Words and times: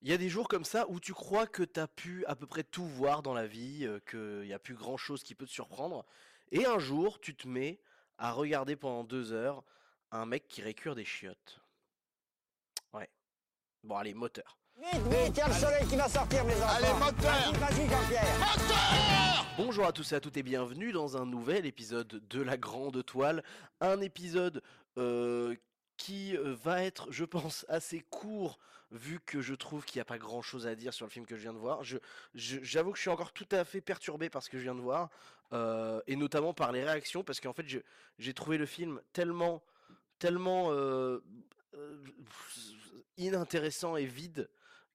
Il 0.00 0.08
y 0.08 0.12
a 0.12 0.16
des 0.16 0.28
jours 0.28 0.46
comme 0.46 0.64
ça 0.64 0.86
où 0.88 1.00
tu 1.00 1.12
crois 1.12 1.46
que 1.46 1.64
t'as 1.64 1.88
pu 1.88 2.24
à 2.26 2.36
peu 2.36 2.46
près 2.46 2.62
tout 2.62 2.86
voir 2.86 3.22
dans 3.22 3.34
la 3.34 3.48
vie, 3.48 3.84
euh, 3.84 3.98
qu'il 4.08 4.46
n'y 4.46 4.52
a 4.52 4.58
plus 4.60 4.76
grand 4.76 4.96
chose 4.96 5.24
qui 5.24 5.34
peut 5.34 5.46
te 5.46 5.50
surprendre, 5.50 6.04
et 6.52 6.66
un 6.66 6.78
jour 6.78 7.18
tu 7.20 7.34
te 7.34 7.48
mets 7.48 7.80
à 8.16 8.30
regarder 8.30 8.76
pendant 8.76 9.02
deux 9.02 9.32
heures 9.32 9.64
un 10.12 10.24
mec 10.24 10.46
qui 10.46 10.62
récure 10.62 10.94
des 10.94 11.04
chiottes. 11.04 11.60
Ouais. 12.92 13.10
Bon 13.82 13.96
allez, 13.96 14.14
moteur. 14.14 14.56
Vite, 14.76 15.02
vite, 15.08 15.32
il 15.34 15.36
y 15.36 15.40
a 15.40 15.48
le 15.48 15.54
soleil 15.54 15.86
qui 15.88 15.96
va 15.96 16.08
sortir, 16.08 16.44
mes 16.44 16.54
enfants. 16.54 16.76
Allez, 16.76 16.92
moteur 16.92 17.32
Vas-y, 17.32 17.58
vas-y, 17.58 17.90
Jean-Pierre. 17.90 19.46
Bonjour 19.56 19.84
à 19.84 19.92
tous 19.92 20.12
et 20.12 20.14
à 20.14 20.20
toutes 20.20 20.36
et 20.36 20.44
bienvenue 20.44 20.92
dans 20.92 21.16
un 21.16 21.26
nouvel 21.26 21.66
épisode 21.66 22.22
de 22.28 22.40
La 22.40 22.56
Grande 22.56 23.04
Toile. 23.04 23.42
Un 23.80 24.00
épisode 24.00 24.62
euh, 24.96 25.56
qui 25.96 26.36
euh, 26.36 26.54
va 26.62 26.84
être, 26.84 27.10
je 27.10 27.24
pense, 27.24 27.66
assez 27.68 28.00
court 28.08 28.60
vu 28.90 29.20
que 29.20 29.40
je 29.40 29.54
trouve 29.54 29.84
qu'il 29.84 29.98
n'y 29.98 30.02
a 30.02 30.06
pas 30.06 30.18
grand 30.18 30.42
chose 30.42 30.66
à 30.66 30.74
dire 30.74 30.94
sur 30.94 31.06
le 31.06 31.10
film 31.10 31.26
que 31.26 31.36
je 31.36 31.42
viens 31.42 31.52
de 31.52 31.58
voir. 31.58 31.82
J'avoue 32.34 32.92
que 32.92 32.96
je 32.96 33.02
suis 33.02 33.10
encore 33.10 33.32
tout 33.32 33.48
à 33.50 33.64
fait 33.64 33.80
perturbé 33.80 34.30
par 34.30 34.42
ce 34.42 34.48
que 34.48 34.58
je 34.58 34.62
viens 34.62 34.74
de 34.74 34.80
voir 34.80 35.10
euh, 35.52 36.00
et 36.06 36.16
notamment 36.16 36.54
par 36.54 36.72
les 36.72 36.84
réactions 36.84 37.22
parce 37.22 37.40
qu'en 37.40 37.52
fait 37.52 37.66
j'ai 38.18 38.34
trouvé 38.34 38.58
le 38.58 38.66
film 38.66 39.00
tellement, 39.12 39.62
tellement 40.18 40.72
euh, 40.72 41.22
euh, 41.74 41.96
inintéressant 43.16 43.96
et 43.96 44.04
vide 44.04 44.48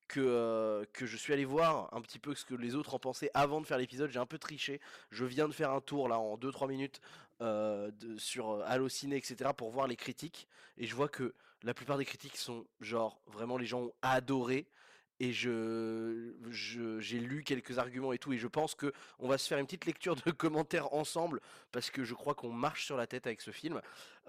que, 0.08 0.20
euh, 0.20 0.84
que 0.92 1.06
je 1.06 1.16
suis 1.16 1.32
allé 1.32 1.44
voir 1.44 1.88
un 1.94 2.00
petit 2.00 2.18
peu 2.18 2.34
ce 2.34 2.44
que 2.44 2.54
les 2.54 2.74
autres 2.74 2.94
en 2.94 2.98
pensaient 2.98 3.30
avant 3.34 3.60
de 3.60 3.66
faire 3.66 3.78
l'épisode. 3.78 4.10
J'ai 4.10 4.18
un 4.18 4.26
peu 4.26 4.38
triché. 4.38 4.80
Je 5.10 5.24
viens 5.24 5.48
de 5.48 5.52
faire 5.52 5.70
un 5.70 5.80
tour 5.80 6.08
là 6.08 6.18
en 6.18 6.36
2-3 6.36 6.68
minutes 6.68 7.00
euh, 7.40 7.90
de- 7.92 8.16
sur 8.18 8.50
euh, 8.50 8.62
Allociné, 8.66 9.16
etc. 9.16 9.50
pour 9.56 9.70
voir 9.70 9.86
les 9.86 9.96
critiques. 9.96 10.46
Et 10.78 10.86
je 10.86 10.94
vois 10.94 11.08
que 11.08 11.34
la 11.62 11.74
plupart 11.74 11.98
des 11.98 12.04
critiques 12.04 12.36
sont 12.36 12.66
genre 12.80 13.20
vraiment 13.26 13.56
les 13.56 13.66
gens 13.66 13.80
ont 13.82 13.92
adoré. 14.02 14.66
Et 15.20 15.32
je, 15.32 16.32
j'ai 16.50 17.20
lu 17.20 17.44
quelques 17.44 17.78
arguments 17.78 18.12
et 18.12 18.18
tout, 18.18 18.32
et 18.32 18.38
je 18.38 18.48
pense 18.48 18.74
que 18.74 18.92
on 19.18 19.28
va 19.28 19.38
se 19.38 19.46
faire 19.46 19.58
une 19.58 19.66
petite 19.66 19.86
lecture 19.86 20.16
de 20.16 20.30
commentaires 20.32 20.92
ensemble, 20.92 21.40
parce 21.70 21.90
que 21.90 22.04
je 22.04 22.14
crois 22.14 22.34
qu'on 22.34 22.50
marche 22.52 22.84
sur 22.84 22.96
la 22.96 23.06
tête 23.06 23.26
avec 23.26 23.40
ce 23.40 23.50
film. 23.52 23.80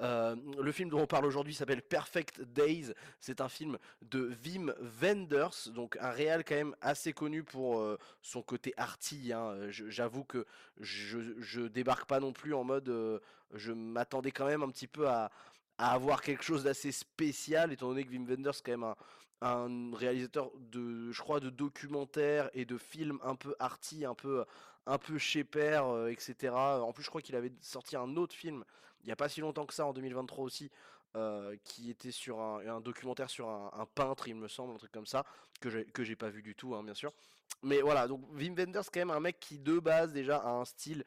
Euh, 0.01 0.35
le 0.61 0.71
film 0.71 0.89
dont 0.89 0.99
on 1.01 1.07
parle 1.07 1.25
aujourd'hui 1.25 1.53
s'appelle 1.55 1.81
Perfect 1.81 2.41
Days. 2.41 2.93
C'est 3.19 3.41
un 3.41 3.49
film 3.49 3.77
de 4.03 4.31
Wim 4.45 4.73
Wenders, 5.01 5.69
donc 5.73 5.97
un 5.99 6.11
réal 6.11 6.43
quand 6.43 6.55
même 6.55 6.75
assez 6.81 7.13
connu 7.13 7.43
pour 7.43 7.79
euh, 7.79 7.97
son 8.21 8.41
côté 8.41 8.73
arty. 8.77 9.31
hein. 9.33 9.55
J'avoue 9.69 10.23
que 10.23 10.45
je, 10.79 11.19
je 11.39 11.61
débarque 11.61 12.07
pas 12.07 12.19
non 12.19 12.33
plus 12.33 12.53
en 12.53 12.63
mode. 12.63 12.89
euh, 12.89 13.19
je 13.53 13.71
m'attendais 13.71 14.31
quand 14.31 14.45
même 14.45 14.63
un 14.63 14.69
petit 14.69 14.87
peu 14.87 15.07
à, 15.07 15.31
à 15.77 15.93
avoir 15.93 16.21
quelque 16.21 16.43
chose 16.43 16.63
d'assez 16.63 16.91
spécial, 16.91 17.71
étant 17.71 17.87
donné 17.89 18.03
que 18.03 18.09
Wim 18.11 18.25
Wenders 18.25 18.53
c'est 18.55 18.63
quand 18.65 18.71
même 18.71 18.83
un, 18.83 18.95
un 19.41 19.93
réalisateur 19.95 20.51
de, 20.71 21.11
je 21.11 21.21
crois, 21.21 21.39
de 21.39 21.49
documentaires 21.49 22.49
et 22.53 22.65
de 22.65 22.77
films 22.77 23.19
un 23.23 23.35
peu 23.35 23.55
arty, 23.59 24.05
un 24.05 24.15
peu, 24.15 24.45
un 24.85 24.97
peu 24.97 25.17
chez 25.17 25.43
père, 25.43 25.87
euh, 25.87 26.07
etc. 26.07 26.53
En 26.53 26.93
plus, 26.93 27.03
je 27.03 27.09
crois 27.09 27.21
qu'il 27.21 27.35
avait 27.35 27.51
sorti 27.61 27.95
un 27.95 28.15
autre 28.15 28.33
film 28.33 28.63
il 29.05 29.09
y 29.09 29.11
a 29.11 29.15
pas 29.15 29.29
si 29.29 29.39
longtemps 29.39 29.65
que 29.65 29.73
ça, 29.73 29.85
en 29.85 29.93
2023 29.93 30.43
aussi, 30.43 30.71
euh, 31.15 31.55
qui 31.63 31.91
était 31.91 32.11
sur 32.11 32.39
un, 32.41 32.81
documentaire 32.81 33.29
sur 33.29 33.47
un, 33.47 33.87
peintre, 33.93 34.27
il 34.27 34.35
me 34.35 34.47
semble, 34.47 34.73
un 34.73 34.77
truc 34.77 34.91
comme 34.91 35.05
ça, 35.05 35.25
que 35.61 35.69
j'ai 35.69 35.85
que 35.85 36.03
j'ai 36.03 36.15
pas 36.15 36.29
vu 36.29 36.41
du 36.41 36.55
tout, 36.55 36.75
hein, 36.75 36.83
bien 36.83 36.95
sûr. 36.95 37.13
Mais 37.61 37.81
voilà, 37.81 38.07
donc 38.07 38.21
Wim 38.33 38.55
Wenders, 38.55 38.85
quand 38.91 38.99
même 38.99 39.11
un 39.11 39.19
mec 39.19 39.39
qui 39.39 39.59
de 39.59 39.79
base 39.79 40.11
déjà 40.11 40.37
a 40.37 40.49
un 40.49 40.65
style 40.65 41.05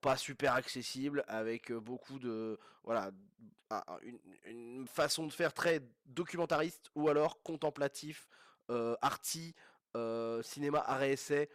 pas 0.00 0.16
super 0.16 0.54
accessible, 0.54 1.24
avec 1.28 1.72
beaucoup 1.72 2.18
de 2.18 2.58
voilà 2.84 3.10
un- 3.70 3.82
un- 3.86 3.98
une, 4.46 4.86
façon 4.86 5.26
de 5.26 5.32
faire 5.32 5.52
très 5.52 5.80
documentariste 6.06 6.90
ou 6.94 7.08
alors 7.08 7.42
contemplatif, 7.42 8.28
euh, 8.70 8.96
arty, 9.02 9.54
cinéma 10.42 10.78
arrêt 10.86 11.12
essai 11.12 11.48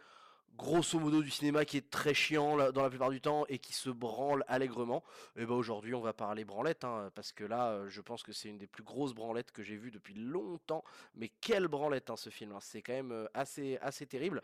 grosso 0.56 0.98
modo 0.98 1.22
du 1.22 1.30
cinéma 1.30 1.64
qui 1.64 1.76
est 1.76 1.90
très 1.90 2.14
chiant 2.14 2.56
dans 2.72 2.82
la 2.82 2.88
plupart 2.88 3.10
du 3.10 3.20
temps 3.20 3.44
et 3.48 3.58
qui 3.58 3.72
se 3.72 3.90
branle 3.90 4.44
allègrement. 4.48 5.02
Et 5.36 5.44
ben 5.44 5.54
aujourd'hui 5.54 5.94
on 5.94 6.00
va 6.00 6.12
parler 6.12 6.44
branlette 6.44 6.84
hein, 6.84 7.10
parce 7.14 7.32
que 7.32 7.44
là 7.44 7.86
je 7.88 8.00
pense 8.00 8.22
que 8.22 8.32
c'est 8.32 8.48
une 8.48 8.58
des 8.58 8.66
plus 8.66 8.82
grosses 8.82 9.14
branlettes 9.14 9.52
que 9.52 9.62
j'ai 9.62 9.76
vues 9.76 9.90
depuis 9.90 10.14
longtemps. 10.14 10.82
Mais 11.14 11.28
quelle 11.40 11.68
branlette 11.68 12.10
hein, 12.10 12.16
ce 12.16 12.30
film, 12.30 12.52
hein, 12.52 12.58
c'est 12.60 12.82
quand 12.82 12.94
même 12.94 13.28
assez 13.34 13.78
assez 13.82 14.06
terrible. 14.06 14.40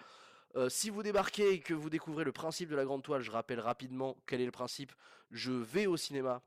Euh, 0.55 0.69
si 0.69 0.91
vous 0.91 1.03
débarquez 1.03 1.53
et 1.53 1.61
que 1.61 1.73
vous 1.73 1.89
découvrez 1.89 2.25
le 2.25 2.33
principe 2.33 2.69
de 2.69 2.77
la 2.77 2.85
grande 2.85 3.03
toile, 3.03 3.23
je 3.23 3.31
rappelle 3.31 3.61
rapidement 3.61 4.17
quel 4.27 4.41
est 4.41 4.47
le 4.47 4.51
principe. 4.51 4.93
Je 5.31 5.53
vais 5.53 5.87
au 5.87 5.97
cinéma. 5.97 6.43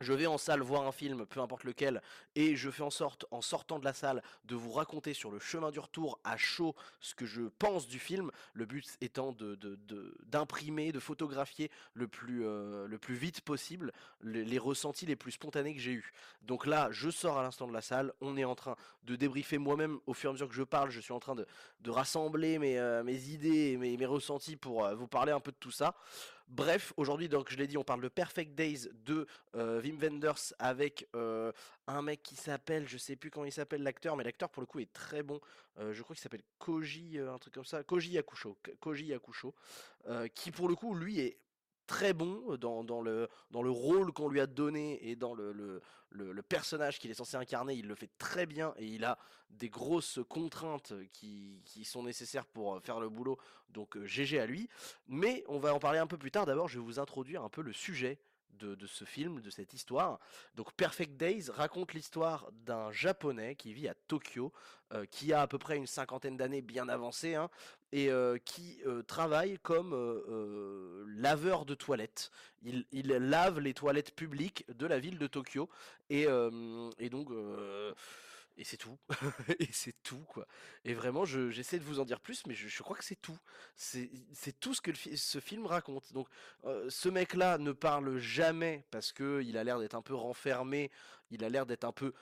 Je 0.00 0.12
vais 0.12 0.26
en 0.26 0.38
salle 0.38 0.60
voir 0.60 0.86
un 0.86 0.92
film, 0.92 1.26
peu 1.26 1.40
importe 1.40 1.64
lequel, 1.64 2.00
et 2.36 2.54
je 2.54 2.70
fais 2.70 2.84
en 2.84 2.90
sorte, 2.90 3.26
en 3.32 3.40
sortant 3.40 3.80
de 3.80 3.84
la 3.84 3.92
salle, 3.92 4.22
de 4.44 4.54
vous 4.54 4.70
raconter 4.70 5.12
sur 5.12 5.32
le 5.32 5.40
chemin 5.40 5.72
du 5.72 5.80
retour 5.80 6.20
à 6.22 6.36
chaud 6.36 6.76
ce 7.00 7.16
que 7.16 7.26
je 7.26 7.42
pense 7.58 7.88
du 7.88 7.98
film. 7.98 8.30
Le 8.52 8.64
but 8.64 8.86
étant 9.00 9.34
d'imprimer, 10.26 10.92
de 10.92 11.00
photographier 11.00 11.68
le 11.94 12.06
plus, 12.06 12.46
euh, 12.46 12.86
vite 13.08 13.40
possible 13.40 13.92
les, 14.22 14.58
ressentis 14.58 15.04
les 15.04 15.16
plus 15.16 15.32
spontanés 15.32 15.74
que 15.74 15.80
j'ai 15.80 15.92
eus. 15.92 16.12
Donc 16.42 16.66
là, 16.66 16.88
je 16.92 17.10
sors 17.10 17.36
à 17.36 17.42
l'instant 17.42 17.66
de 17.66 17.72
la 17.72 17.82
salle, 17.82 18.12
on 18.20 18.36
est 18.36 18.44
en 18.44 18.54
train 18.54 18.76
de 19.02 19.16
débriefer 19.16 19.58
moi-même 19.58 19.98
au 20.06 20.14
fur 20.14 20.28
et 20.28 20.30
à 20.30 20.32
mesure 20.34 20.48
que 20.48 20.54
je 20.54 20.62
parle, 20.62 20.90
je 20.90 21.00
suis 21.00 21.12
en 21.12 21.20
train 21.20 21.34
de, 21.34 21.46
rassembler 21.90 22.60
mes, 22.60 22.78
euh, 22.78 23.02
mes 23.02 23.30
idées 23.30 23.72
et 23.72 23.76
mes, 23.76 23.96
mes 23.96 24.06
ressentis 24.06 24.54
pour 24.54 24.84
euh, 24.84 24.94
vous 24.94 25.08
parler 25.08 25.32
un 25.32 25.40
peu 25.40 25.50
de 25.50 25.56
tout 25.56 25.72
ça. 25.72 25.96
Bref, 26.48 26.94
aujourd'hui, 26.96 27.28
je 27.48 27.56
l'ai 27.56 27.66
dit, 27.66 27.76
on 27.76 27.84
parle 27.84 28.00
de 28.00 28.08
Perfect 28.08 28.54
Days 28.54 28.88
de 29.04 29.26
euh, 29.54 29.82
Wim 29.82 29.98
Wenders 29.98 30.54
avec 30.58 31.06
euh, 31.14 31.52
un 31.86 32.00
mec 32.00 32.22
qui 32.22 32.36
s'appelle, 32.36 32.88
je 32.88 32.96
sais 32.96 33.16
plus 33.16 33.30
comment 33.30 33.44
il 33.44 33.52
s'appelle 33.52 33.82
l'acteur, 33.82 34.16
mais 34.16 34.24
l'acteur 34.24 34.48
pour 34.48 34.62
le 34.62 34.66
coup 34.66 34.78
est 34.78 34.90
très 34.90 35.22
bon. 35.22 35.40
Euh, 35.78 35.92
je 35.92 36.02
crois 36.02 36.16
qu'il 36.16 36.22
s'appelle 36.22 36.42
Koji, 36.58 37.18
euh, 37.18 37.34
un 37.34 37.38
truc 37.38 37.52
comme 37.52 37.66
ça, 37.66 37.82
Koji 37.82 38.12
Yakusho, 38.12 38.56
Koji 38.80 39.06
Yakusho, 39.06 39.54
qui 40.34 40.50
pour 40.50 40.68
le 40.68 40.74
coup 40.74 40.94
lui 40.94 41.20
est 41.20 41.38
très 41.88 42.12
bon 42.12 42.56
dans, 42.56 42.84
dans 42.84 43.00
le, 43.00 43.28
dans 43.50 43.62
le 43.62 43.70
rôle 43.70 44.12
qu'on 44.12 44.28
lui 44.28 44.38
a 44.40 44.46
donné 44.46 45.08
et 45.08 45.16
dans 45.16 45.34
le, 45.34 45.50
le, 45.52 45.80
le- 46.10 46.32
le 46.32 46.42
personnage 46.42 47.00
qu'il 47.00 47.10
est 47.10 47.14
censé 47.14 47.36
incarner, 47.36 47.74
il 47.74 47.88
le 47.88 47.94
fait 47.96 48.10
très 48.18 48.46
bien 48.46 48.72
et 48.76 48.86
il 48.86 49.04
a 49.04 49.18
des 49.50 49.70
grosses 49.70 50.20
contraintes 50.28 50.92
qui, 51.12 51.62
qui 51.64 51.84
sont 51.84 52.02
nécessaires 52.04 52.46
pour 52.46 52.76
euh, 52.76 52.80
faire 52.80 53.00
le 53.00 53.08
boulot, 53.08 53.38
donc 53.70 53.96
euh, 53.96 54.06
GG 54.06 54.38
à 54.38 54.46
lui. 54.46 54.68
Mais 55.08 55.42
on 55.48 55.58
va 55.58 55.74
en 55.74 55.78
parler 55.80 55.98
un 55.98 56.06
peu 56.06 56.18
plus 56.18 56.30
tard. 56.30 56.46
D'abord, 56.46 56.68
je 56.68 56.78
vais 56.78 56.84
vous 56.84 57.00
introduire 57.00 57.42
un 57.42 57.48
peu 57.48 57.62
le 57.62 57.72
sujet 57.72 58.18
de, 58.58 58.86
ce 58.86 59.04
film, 59.04 59.40
de 59.40 59.50
cette 59.50 59.72
histoire. 59.74 60.18
Donc 60.56 60.72
Perfect 60.72 61.16
Days 61.16 61.50
raconte 61.50 61.94
l'histoire 61.94 62.50
d'un 62.66 62.90
japonais 62.90 63.54
qui 63.54 63.72
vit 63.72 63.88
à 63.88 63.94
Tokyo, 63.94 64.52
euh, 64.92 65.04
qui 65.10 65.32
a 65.32 65.42
à 65.42 65.46
peu 65.46 65.58
près 65.58 65.76
une 65.76 65.86
cinquantaine 65.86 66.36
d'années 66.36 66.62
bien 66.62 66.88
avancées, 66.88 67.34
hein, 67.34 67.50
et 67.92 68.10
euh, 68.10 68.38
qui 68.44 68.80
euh, 68.86 69.02
travaille 69.02 69.58
comme 69.60 69.94
laveur 71.06 71.64
de 71.64 71.74
toilettes. 71.74 72.30
Il, 72.62 72.84
lave 72.92 73.60
les 73.60 73.74
toilettes 73.74 74.14
publiques 74.14 74.64
de 74.76 74.86
la 74.86 74.98
ville 74.98 75.18
de 75.18 75.26
Tokyo, 75.26 75.68
et 76.10 76.26
donc... 77.10 77.28
et 78.58 78.64
c'est 78.64 78.76
tout. 78.76 78.98
et 79.60 79.68
c'est 79.72 79.94
tout, 80.02 80.20
quoi. 80.28 80.46
Et 80.84 80.94
vraiment, 80.94 81.24
je- 81.24 81.50
j'essaie 81.50 81.78
de 81.78 81.84
vous 81.84 82.00
en 82.00 82.04
dire 82.04 82.20
plus, 82.20 82.46
mais 82.46 82.54
je, 82.54 82.68
je 82.68 82.82
crois 82.82 82.96
que 82.96 83.04
c'est 83.04 83.20
tout. 83.20 83.38
C'est 83.76 84.10
tout 84.60 84.74
ce 84.74 84.80
que 84.80 84.90
ce 84.94 85.40
film 85.40 85.66
raconte. 85.66 86.12
Donc, 86.12 86.28
euh, 86.64 86.90
ce 86.90 87.08
mec-là 87.08 87.58
ne 87.58 87.72
parle 87.72 88.18
jamais 88.18 88.84
parce 88.90 89.12
que 89.12 89.42
il 89.44 89.56
a 89.56 89.64
l'air 89.64 89.78
d'être 89.78 89.94
un 89.94 90.02
peu 90.02 90.14
renfermé, 90.14 90.90
il 91.30 91.44
a 91.44 91.48
l'air 91.48 91.66
d'être 91.66 91.84
un 91.84 91.92
peu 91.92 92.12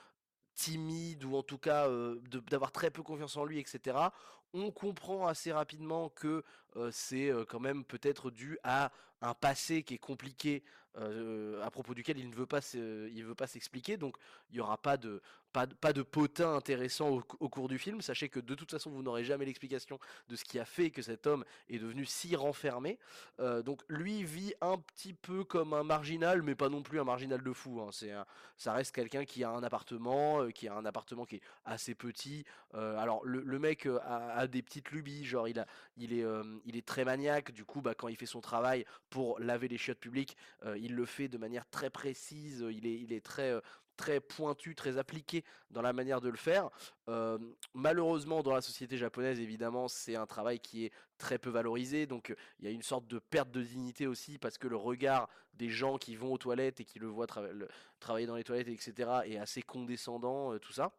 timide 0.55 1.23
ou 1.25 1.35
en 1.35 1.43
tout 1.43 1.57
cas 1.59 1.87
euh, 1.89 2.19
d'avoir 2.49 2.71
très 2.71 2.91
peu 2.91 3.03
confiance 3.03 3.37
en 3.37 3.45
lui, 3.45 3.59
etc. 3.59 4.13
On 4.53 4.71
comprend 4.71 5.27
assez 5.27 5.51
rapidement 5.51 6.09
que 6.09 6.43
c'est 6.91 7.29
euh, 7.29 7.45
quand 7.45 7.59
même 7.59 7.83
peut-être 7.83 8.31
dû 8.31 8.57
à 8.63 8.91
un 9.21 9.33
passé 9.33 9.83
qui 9.83 9.95
est 9.95 9.99
compliqué 9.99 10.63
euh, 10.97 11.63
à 11.63 11.69
propos 11.69 11.93
duquel 11.93 12.17
il 12.17 12.29
ne 12.29 12.35
veut 12.35 12.47
pas 12.47 12.59
veut 12.59 13.35
pas 13.35 13.47
s'expliquer. 13.47 13.97
Donc 13.97 14.17
il 14.49 14.55
n'y 14.55 14.61
aura 14.61 14.77
pas 14.77 14.97
de 14.97 15.21
pas, 15.53 15.67
pas 15.67 15.93
de 15.93 16.01
potin 16.01 16.55
intéressant 16.55 17.09
au, 17.09 17.49
cours 17.49 17.67
du 17.67 17.77
film. 17.77 18.01
Sachez 18.01 18.29
que 18.29 18.39
de 18.39 18.55
toute 18.55 18.71
façon 18.71 18.89
vous 18.89 19.03
n'aurez 19.03 19.23
jamais 19.23 19.45
l'explication 19.45 19.99
de 20.27 20.35
ce 20.35 20.43
qui 20.43 20.59
a 20.59 20.65
fait 20.65 20.89
que 20.91 21.01
cet 21.01 21.27
homme 21.27 21.45
est 21.69 21.79
devenu 21.79 22.05
si 22.05 22.35
renfermé. 22.35 22.99
Euh, 23.39 23.61
donc 23.61 23.81
lui 23.89 24.23
vit 24.23 24.53
un 24.61 24.77
petit 24.77 25.13
peu 25.13 25.43
comme 25.43 25.73
un 25.73 25.83
marginal, 25.83 26.41
mais 26.41 26.55
pas 26.55 26.69
non 26.69 26.81
plus 26.81 26.99
un 26.99 27.03
marginal 27.03 27.41
de 27.41 27.53
fou. 27.53 27.81
hein. 27.81 27.89
C'est 27.91 28.13
ça 28.57 28.73
reste 28.73 28.93
quelqu'un 28.93 29.23
qui 29.23 29.43
a 29.43 29.51
un 29.51 29.63
appartement, 29.63 30.41
euh, 30.41 30.49
qui 30.49 30.67
a 30.67 30.75
un 30.75 30.85
appartement 30.85 31.25
qui 31.25 31.35
est 31.37 31.41
assez 31.65 31.93
petit. 31.93 32.43
Euh, 32.73 32.97
alors 32.97 33.23
le, 33.23 33.59
mec 33.59 33.85
euh, 33.85 33.99
a, 34.03 34.45
des 34.47 34.61
petites 34.61 34.91
lubies, 34.91 35.25
genre 35.25 35.47
il 35.47 35.63
il 35.95 36.13
est, 36.13 36.23
euh, 36.23 36.43
il 36.67 36.75
est 36.77 36.85
très 36.85 37.03
maniaque. 37.05 37.51
Du 37.51 37.65
coup, 37.65 37.81
bah, 37.81 37.95
quand 37.95 38.09
il 38.09 38.15
fait 38.17 38.25
son 38.27 38.41
travail 38.41 38.85
pour 39.09 39.39
laver 39.39 39.67
les 39.67 39.77
chiottes 39.77 39.99
publiques, 39.99 40.37
euh, 40.65 40.77
il 40.77 40.93
le 40.93 41.05
fait 41.05 41.29
de 41.29 41.37
manière 41.37 41.67
très 41.69 41.89
précise. 41.89 42.63
Il 42.69 42.85
est, 42.85 43.39
euh, 43.39 43.61
très 43.95 44.19
pointu, 44.19 44.75
très 44.75 44.99
appliqué 44.99 45.43
dans 45.71 45.81
la 45.81 45.91
manière 45.91 46.21
de 46.21 46.29
le 46.29 46.37
faire. 46.37 46.69
Euh, 47.09 47.39
malheureusement, 47.73 48.43
dans 48.43 48.53
la 48.53 48.61
société 48.61 48.95
japonaise, 48.95 49.39
évidemment, 49.39 49.87
c'est 49.87 50.15
un 50.15 50.27
travail 50.27 50.59
qui 50.59 50.85
est 50.85 50.91
très 51.17 51.39
peu 51.39 51.49
valorisé. 51.49 52.05
Donc, 52.05 52.35
il 52.59 52.65
y 52.65 52.67
a 52.67 52.71
une 52.71 52.83
sorte 52.83 53.07
de 53.07 53.17
perte 53.17 53.49
de 53.49 53.63
dignité 53.63 54.05
aussi 54.05 54.37
parce 54.37 54.59
que 54.59 54.67
le 54.67 54.75
regard 54.75 55.27
des 55.53 55.69
gens 55.69 55.97
qui 55.97 56.15
vont 56.15 56.31
aux 56.31 56.37
toilettes 56.37 56.79
et 56.79 56.85
qui 56.85 56.99
le 56.99 57.07
voient 57.07 57.25
trava- 57.25 57.51
le- 57.51 57.67
travailler 57.99 58.27
dans 58.27 58.35
les 58.35 58.43
toilettes, 58.43 58.67
etc., 58.67 59.09
est 59.25 59.37
assez 59.39 59.63
condescendant, 59.63 60.59
tout 60.59 60.73
ça. 60.73 60.91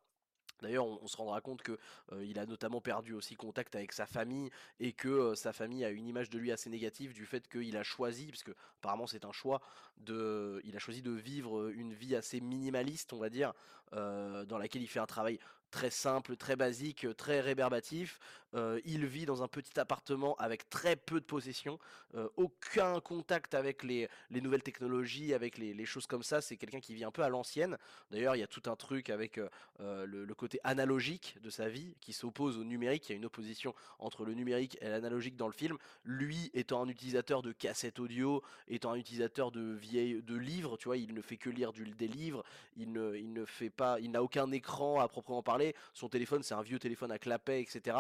D'ailleurs, 0.63 0.87
on, 0.87 1.07
se 1.07 1.17
rendra 1.17 1.41
compte 1.41 1.63
que 1.63 1.79
euh, 2.13 2.25
il 2.25 2.39
a 2.39 2.47
notamment 2.47 2.81
perdu 2.81 3.13
aussi 3.13 3.37
contact 3.37 3.75
avec 3.77 3.93
sa 3.93 4.07
famille 4.07 4.51
et 4.81 4.93
que 4.93 5.09
euh, 5.09 5.35
sa 5.35 5.53
famille 5.53 5.85
a 5.85 5.91
une 5.91 6.07
image 6.07 6.31
de 6.31 6.39
lui 6.39 6.53
assez 6.53 6.71
négative 6.71 7.13
du 7.13 7.27
fait 7.27 7.49
qu'il 7.49 7.77
a 7.77 7.83
choisi, 7.83 8.27
parce 8.27 8.43
que 8.43 8.53
apparemment 8.81 9.07
c'est 9.07 9.25
un 9.25 9.33
choix, 9.33 9.61
de, 9.99 10.61
il 10.65 10.77
a 10.77 10.79
choisi 10.79 11.03
de 11.03 11.11
vivre 11.11 11.69
une 11.71 11.93
vie 11.93 12.15
assez 12.15 12.41
minimaliste, 12.41 13.13
on 13.13 13.19
va 13.19 13.31
dire, 13.31 13.53
euh, 13.95 14.45
dans 14.45 14.59
laquelle 14.59 14.83
il 14.83 14.89
fait 14.89 15.01
un 15.01 15.07
travail 15.07 15.39
très 15.71 15.91
simple, 15.91 16.37
très 16.37 16.57
basique, 16.57 17.07
très 17.17 17.41
rébarbatif. 17.41 18.19
Euh, 18.55 18.81
il 18.85 19.05
vit 19.05 19.27
dans 19.27 19.43
un 19.43 19.49
petit 19.49 19.79
appartement 19.79 20.35
avec 20.37 20.71
très 20.71 20.97
peu 20.97 21.21
de 21.21 21.25
possessions, 21.25 21.79
euh, 22.15 22.29
aucun 22.37 22.99
contact 23.01 23.53
avec 23.55 23.83
les, 23.83 24.09
nouvelles 24.31 24.63
technologies, 24.63 25.35
avec 25.35 25.59
les, 25.59 25.85
choses 25.85 26.07
comme 26.07 26.23
ça. 26.23 26.41
C'est 26.41 26.57
quelqu'un 26.57 26.81
qui 26.81 26.95
vit 26.95 27.05
un 27.05 27.11
peu 27.11 27.23
à 27.23 27.29
l'ancienne. 27.29 27.77
D'ailleurs, 28.11 28.37
il 28.37 28.41
y 28.41 28.43
a 28.43 28.47
tout 28.47 28.63
un 28.67 28.77
truc 28.77 29.11
avec 29.11 29.39
euh, 29.81 30.07
le, 30.07 30.35
côté 30.35 30.61
analogique 30.65 31.37
de 31.43 31.51
sa 31.51 31.69
vie 31.69 31.97
qui 32.01 32.13
s'oppose 32.13 32.59
au 32.59 32.65
numérique. 32.65 33.09
Il 33.09 33.13
y 33.13 33.15
a 33.15 33.17
une 33.17 33.27
opposition 33.27 33.75
entre 33.99 34.25
le 34.25 34.33
numérique 34.33 34.79
et 34.81 34.89
l'analogique 34.89 35.37
dans 35.37 35.49
le 35.49 35.53
film. 35.53 35.77
Lui 36.05 36.51
étant 36.55 36.83
un 36.83 36.89
utilisateur 36.89 37.43
de 37.43 37.53
cassettes 37.53 37.99
audio, 37.99 38.43
étant 38.69 38.93
un 38.93 38.97
utilisateur 38.97 39.51
de 39.51 39.73
vieilles 39.73 40.23
de 40.23 40.37
livres, 40.37 40.77
tu 40.77 40.87
vois, 40.87 40.97
il 40.97 41.13
ne 41.13 41.21
fait 41.21 41.37
que 41.37 41.51
lire 41.51 41.73
des 41.73 42.09
livres. 42.09 42.45
Il 42.77 42.93
ne, 42.93 43.17
il 43.17 43.33
ne 43.33 43.45
fait 43.45 43.71
pas, 43.71 43.99
il 44.01 44.11
n'a 44.11 44.23
aucun 44.23 44.51
écran 44.53 45.01
à 45.01 45.09
proprement 45.09 45.43
parler 45.43 45.58
son 45.93 46.09
téléphone, 46.09 46.43
c'est 46.43 46.55
un 46.55 46.63
vieux 46.63 46.79
téléphone 46.79 47.11
à 47.13 47.19
clapet, 47.19 47.61
etc. 47.61 47.97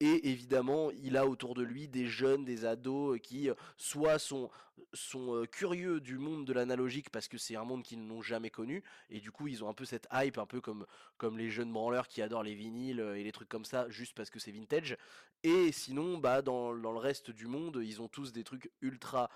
Et 0.00 0.30
évidemment, 0.30 0.90
il 1.02 1.16
a 1.16 1.26
autour 1.26 1.54
de 1.54 1.62
lui 1.62 1.88
des 1.88 2.06
jeunes, 2.06 2.44
des 2.44 2.64
ados 2.64 3.16
euh, 3.16 3.18
qui 3.18 3.50
euh, 3.50 3.54
soit 3.76 4.18
sont, 4.18 4.50
sont 4.92 5.44
curieux 5.50 6.00
du 6.00 6.18
monde 6.18 6.46
de 6.46 6.52
l'analogique 6.52 7.10
parce 7.10 7.28
que 7.28 7.38
c'est 7.38 7.56
un 7.56 7.64
monde 7.64 7.82
qu'ils 7.82 8.04
n'ont 8.06 8.22
jamais 8.22 8.50
connu. 8.50 8.82
Et 9.08 9.20
du 9.20 9.30
coup, 9.30 9.48
ils 9.48 9.64
ont 9.64 9.68
un 9.68 9.74
peu 9.74 9.84
cette 9.84 10.08
hype, 10.12 10.38
un 10.38 10.46
peu 10.46 10.60
comme, 10.60 10.86
comme 11.16 11.38
les 11.38 11.50
jeunes 11.50 11.72
branleurs 11.72 12.08
qui 12.08 12.22
adorent 12.22 12.42
les 12.42 12.54
vinyles 12.54 13.00
et 13.16 13.24
les 13.24 13.32
trucs 13.32 13.48
comme 13.48 13.64
ça, 13.64 13.88
juste 13.88 14.14
parce 14.14 14.30
que 14.30 14.38
c'est 14.38 14.52
vintage. 14.52 14.96
Et 15.42 15.72
sinon, 15.72 16.18
bah, 16.18 16.42
dans, 16.42 16.74
dans, 16.74 16.92
le 16.92 16.98
reste 16.98 17.30
du 17.30 17.46
monde, 17.46 17.80
ils 17.82 18.02
ont 18.02 18.08
tous 18.08 18.32
des 18.32 18.44
trucs 18.44 18.70
ultra 18.82 19.30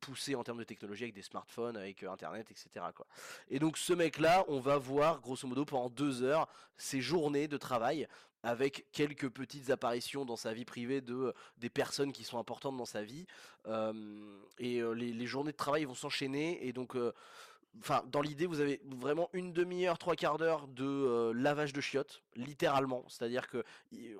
poussés 0.00 0.34
en 0.34 0.44
termes 0.44 0.58
de 0.58 0.64
technologie 0.64 1.04
avec 1.04 1.14
des 1.14 1.22
smartphones, 1.22 1.76
avec 1.76 2.02
internet, 2.02 2.50
etc. 2.50 2.86
Quoi. 2.94 3.06
Et 3.50 3.58
donc 3.58 3.76
ce 3.76 3.92
mec-là, 3.92 4.44
on 4.48 4.60
va 4.60 4.78
voir 4.78 5.20
grosso 5.20 5.46
modo 5.46 5.64
pendant 5.64 5.90
deux 5.90 6.22
heures 6.22 6.48
ses 6.78 7.00
journées 7.00 7.48
de 7.48 7.56
travail 7.58 8.08
avec 8.42 8.86
quelques 8.92 9.28
petites 9.28 9.70
apparitions 9.70 10.24
dans 10.24 10.36
sa 10.36 10.52
vie 10.52 10.64
privée 10.64 11.00
de 11.00 11.34
des 11.58 11.70
personnes 11.70 12.12
qui 12.12 12.24
sont 12.24 12.38
importantes 12.38 12.76
dans 12.76 12.84
sa 12.84 13.02
vie. 13.02 13.26
et 14.58 14.82
les, 14.94 15.26
journées 15.26 15.52
de 15.52 15.56
travail 15.56 15.84
vont 15.84 15.94
s'enchaîner 15.94 16.66
et 16.66 16.72
donc 16.72 16.96
Enfin, 17.80 18.02
dans 18.10 18.22
l'idée, 18.22 18.46
vous 18.46 18.60
avez 18.60 18.80
vraiment 18.84 19.28
une 19.32 19.52
demi-heure, 19.52 19.98
trois 19.98 20.16
quarts 20.16 20.38
d'heure 20.38 20.66
de 20.68 21.32
lavage 21.34 21.72
de 21.72 21.80
chiottes, 21.80 22.22
littéralement. 22.34 23.04
C'est-à-dire 23.08 23.48
que 23.48 23.64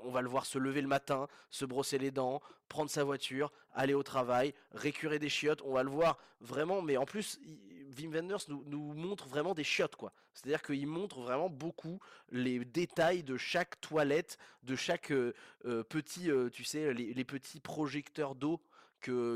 on 0.03 0.11
va 0.11 0.21
le 0.21 0.29
voir 0.29 0.47
se 0.47 0.59
lever 0.59 0.83
le 0.83 0.89
matin, 0.89 1.27
se 1.51 1.65
brosser 1.65 1.99
les 1.99 2.11
dents, 2.11 2.41
prendre 2.69 2.91
sa 2.91 3.05
voiture, 3.05 3.53
aller 3.75 3.95
au 3.95 4.03
travail, 4.03 4.55
récurer 4.73 5.19
des 5.19 5.29
chiottes. 5.29 5.63
On 5.65 5.73
va 5.73 5.83
le 5.83 5.91
voir 5.91 6.19
vraiment, 6.41 6.83
mais 6.83 6.97
en 6.97 7.07
plus, 7.07 7.41
Wim 7.99 8.13
Wenders 8.13 8.49
nous, 8.49 8.95
montre 8.95 9.29
vraiment 9.29 9.55
des 9.55 9.65
chiottes, 9.65 9.97
quoi. 9.97 10.13
C'est-à-dire 10.35 10.63
qu'il 10.63 10.87
montre 10.87 11.21
vraiment 11.21 11.49
beaucoup 11.49 11.99
les 12.31 12.65
détails 12.65 13.23
de 13.23 13.37
chaque 13.37 13.81
toilette, 13.81 14.39
de 14.63 14.77
chaque 14.77 15.11
euh, 15.13 15.35
euh, 15.65 15.83
petit, 15.83 16.31
euh, 16.31 16.51
tu 16.51 16.65
sais, 16.65 16.93
les, 16.93 17.25
petits 17.25 17.61
projecteurs 17.61 18.35
d'eau 18.35 18.61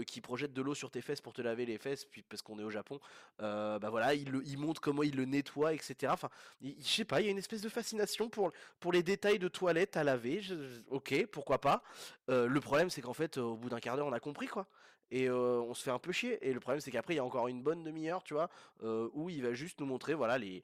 qui 0.06 0.20
projettent 0.20 0.52
de 0.52 0.62
l'eau 0.62 0.74
sur 0.74 0.90
tes 0.90 1.00
fesses 1.00 1.20
pour 1.20 1.32
te 1.32 1.40
laver 1.40 1.64
les 1.64 1.78
fesses, 1.78 2.04
puis 2.04 2.22
parce 2.22 2.42
qu'on 2.42 2.58
est 2.58 2.64
au 2.64 2.70
Japon, 2.70 2.98
bah 3.38 3.78
voilà, 3.88 4.14
il, 4.14 4.58
montre 4.58 4.80
comment 4.80 5.04
il 5.04 5.14
le 5.14 5.26
nettoie, 5.26 5.74
etc. 5.74 6.12
Enfin, 6.12 6.28
je 6.60 6.72
sais 6.82 7.04
pas, 7.04 7.20
il 7.20 7.26
y 7.26 7.28
a 7.28 7.30
une 7.30 7.38
espèce 7.38 7.60
de 7.60 7.68
fascination 7.68 8.28
pour, 8.28 8.52
les 8.92 9.04
détails 9.04 9.38
de 9.38 9.46
toilette 9.46 9.96
à 9.96 10.02
laver. 10.02 10.42
ok, 10.88 11.26
pourquoi 11.30 11.60
pas. 11.60 11.84
le 12.26 12.58
problème, 12.58 12.90
c'est 12.90 13.00
qu'en 13.00 13.14
fait, 13.14 13.38
au 13.38 13.54
bout 13.54 13.68
d'un 13.68 13.78
quart 13.78 13.96
d'heure, 13.96 14.08
on 14.08 14.12
a 14.12 14.18
compris 14.18 14.48
quoi 14.48 14.66
et 15.10 15.30
on 15.30 15.74
se 15.74 15.82
fait 15.82 15.90
un 15.90 15.98
peu 15.98 16.12
chier. 16.12 16.38
Et 16.46 16.52
le 16.52 16.60
problème, 16.60 16.80
c'est 16.80 16.90
qu'après, 16.90 17.14
il 17.14 17.16
y 17.18 17.20
a 17.20 17.24
encore 17.24 17.48
une 17.48 17.62
bonne 17.62 17.82
demi-heure, 17.82 18.22
tu 18.22 18.34
vois, 18.34 18.48
où 18.82 19.30
il 19.30 19.42
va 19.42 19.52
juste 19.52 19.80
nous 19.80 19.86
montrer, 19.86 20.14
voilà, 20.14 20.38
les, 20.38 20.62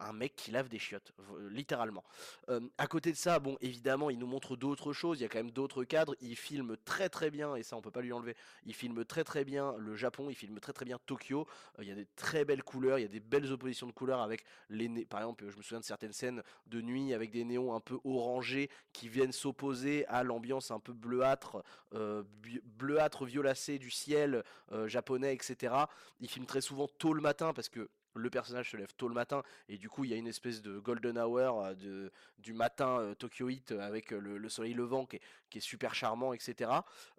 un 0.00 0.12
mec 0.12 0.36
qui 0.36 0.50
lave 0.50 0.68
des 0.68 0.78
chiottes, 0.78 1.12
littéralement. 1.50 2.04
à 2.78 2.86
côté 2.86 3.12
de 3.12 3.16
ça, 3.16 3.38
bon, 3.38 3.56
évidemment, 3.60 4.10
il 4.10 4.18
nous 4.18 4.26
montre 4.26 4.56
d'autres 4.56 4.92
choses. 4.92 5.20
Il 5.20 5.22
y 5.22 5.26
a 5.26 5.28
quand 5.28 5.38
même 5.38 5.50
d'autres 5.50 5.84
cadres. 5.84 6.14
Il 6.20 6.36
filme 6.36 6.76
très 6.84 7.08
très 7.08 7.30
bien, 7.30 7.54
et 7.56 7.62
ça, 7.62 7.76
on 7.76 7.82
peut 7.82 7.90
pas 7.90 8.00
lui 8.00 8.12
enlever. 8.12 8.36
Il 8.66 8.74
filme 8.74 9.04
très 9.04 9.24
très 9.24 9.44
bien 9.44 9.74
le 9.78 9.94
Japon. 9.96 10.28
Il 10.28 10.34
filme 10.34 10.58
très 10.60 10.72
très 10.72 10.84
bien 10.84 10.98
Tokyo. 11.06 11.46
il 11.80 11.88
y 11.88 11.92
a 11.92 11.94
des 11.94 12.06
très 12.16 12.44
belles 12.44 12.62
couleurs. 12.62 12.98
Il 12.98 13.02
y 13.02 13.06
a 13.06 13.08
des 13.08 13.20
belles 13.20 13.50
oppositions 13.52 13.86
de 13.86 13.92
couleurs 13.92 14.20
avec 14.20 14.44
les, 14.68 14.88
par 15.06 15.20
exemple, 15.20 15.48
je 15.48 15.56
me 15.56 15.62
souviens 15.62 15.80
de 15.80 15.84
certaines 15.84 16.12
scènes 16.12 16.42
de 16.66 16.80
nuit 16.80 17.14
avec 17.14 17.30
des 17.30 17.44
néons 17.44 17.74
un 17.74 17.80
peu 17.80 17.98
orangés 18.04 18.70
qui 18.92 19.08
viennent 19.08 19.32
s'opposer 19.32 20.06
à 20.06 20.22
l'ambiance 20.22 20.70
un 20.70 20.80
peu 20.80 20.92
bleuâtre, 20.92 21.62
bleuâtre 22.64 23.24
violet 23.24 23.54
du 23.78 23.90
ciel 23.90 24.42
euh, 24.72 24.88
japonais, 24.88 25.34
etc. 25.34 25.74
Il 26.20 26.28
filme 26.28 26.46
très 26.46 26.60
souvent 26.60 26.88
tôt 26.88 27.12
le 27.12 27.20
matin 27.20 27.52
parce 27.52 27.68
que 27.68 27.90
le 28.14 28.30
personnage 28.30 28.70
se 28.70 28.76
lève 28.76 28.94
tôt 28.96 29.08
le 29.08 29.14
matin 29.14 29.42
et 29.68 29.78
du 29.78 29.88
coup 29.88 30.04
il 30.04 30.10
y 30.10 30.14
a 30.14 30.16
une 30.16 30.26
espèce 30.26 30.62
de 30.62 30.78
golden 30.78 31.18
hour 31.18 31.62
euh, 31.62 31.74
de, 31.74 32.12
du 32.38 32.52
matin 32.52 33.00
euh, 33.00 33.14
Tokyo 33.14 33.48
Heat 33.48 33.72
avec 33.72 34.10
le, 34.10 34.48
soleil 34.48 34.74
levant 34.74 35.06
qui 35.06 35.18
qui 35.54 35.58
est 35.58 35.60
super 35.60 35.94
charmant 35.94 36.32
etc 36.32 36.68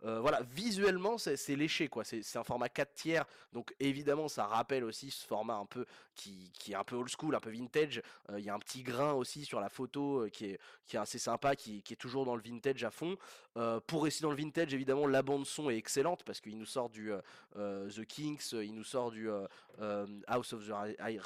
voilà 0.02 0.42
visuellement 0.44 1.18
c'est 1.18 1.56
léché 1.56 1.88
quoi 1.88 2.04
c'est 2.04 2.36
un 2.36 2.44
format 2.44 2.68
4 2.68 2.94
tiers 2.94 3.26
donc 3.54 3.74
évidemment 3.80 4.28
ça 4.28 4.46
rappelle 4.46 4.84
aussi 4.84 5.10
ce 5.10 5.26
format 5.26 5.56
un 5.56 5.66
peu 5.66 5.86
qui, 6.16 6.52
est 6.70 6.76
un 6.76 6.84
peu 6.84 6.98
old 6.98 7.10
school 7.10 7.34
un 7.36 7.40
peu 7.40 7.50
vintage 7.50 8.02
il 8.38 8.44
y 8.44 8.50
a 8.50 8.54
un 8.54 8.60
petit 8.60 8.84
grain 8.84 9.14
aussi 9.14 9.46
sur 9.46 9.62
la 9.62 9.70
photo 9.70 10.28
qui, 10.34 10.48
est, 10.48 10.60
qui 10.86 10.98
est 10.98 11.00
assez 11.00 11.20
sympa 11.20 11.56
qui, 11.56 11.82
est 11.90 11.96
toujours 11.96 12.26
dans 12.26 12.36
le 12.36 12.42
vintage 12.42 12.84
à 12.84 12.92
fond 12.92 13.18
pour 13.88 14.04
rester 14.04 14.24
dans 14.24 14.32
le 14.32 14.38
vintage 14.38 14.74
évidemment 14.74 15.08
la 15.08 15.22
bande 15.22 15.46
son 15.46 15.70
est 15.70 15.78
excellente 15.78 16.24
parce 16.26 16.42
qu'il 16.42 16.58
nous 16.58 16.66
sort 16.66 16.90
du 16.90 17.12
The 17.56 18.06
Kings 18.06 18.52
il 18.52 18.76
nous 18.76 18.84
sort 18.84 19.12
du 19.12 19.30
House 20.28 20.54
of 20.54 20.68
the 20.68 20.74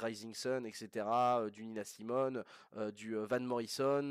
Rising 0.02 0.34
Sun, 0.34 0.66
etc., 0.66 1.06
euh, 1.06 1.50
du 1.50 1.66
Nina 1.66 1.84
Simone, 1.84 2.44
euh, 2.78 2.92
du 2.92 3.16
euh, 3.16 3.26
Van 3.26 3.40
Morrison, 3.40 4.02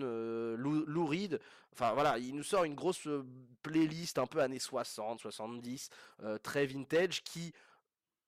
Lou, 0.57 1.07
Reed. 1.07 1.41
Enfin 1.73 1.93
voilà, 1.93 2.19
il 2.19 2.35
nous 2.35 2.43
sort 2.43 2.65
une 2.65 2.75
grosse 2.75 3.09
playlist 3.63 4.19
un 4.19 4.27
peu 4.27 4.41
années 4.41 4.59
60, 4.59 5.21
70, 5.21 5.91
très 6.43 6.67
vintage 6.67 7.23
qui 7.23 7.53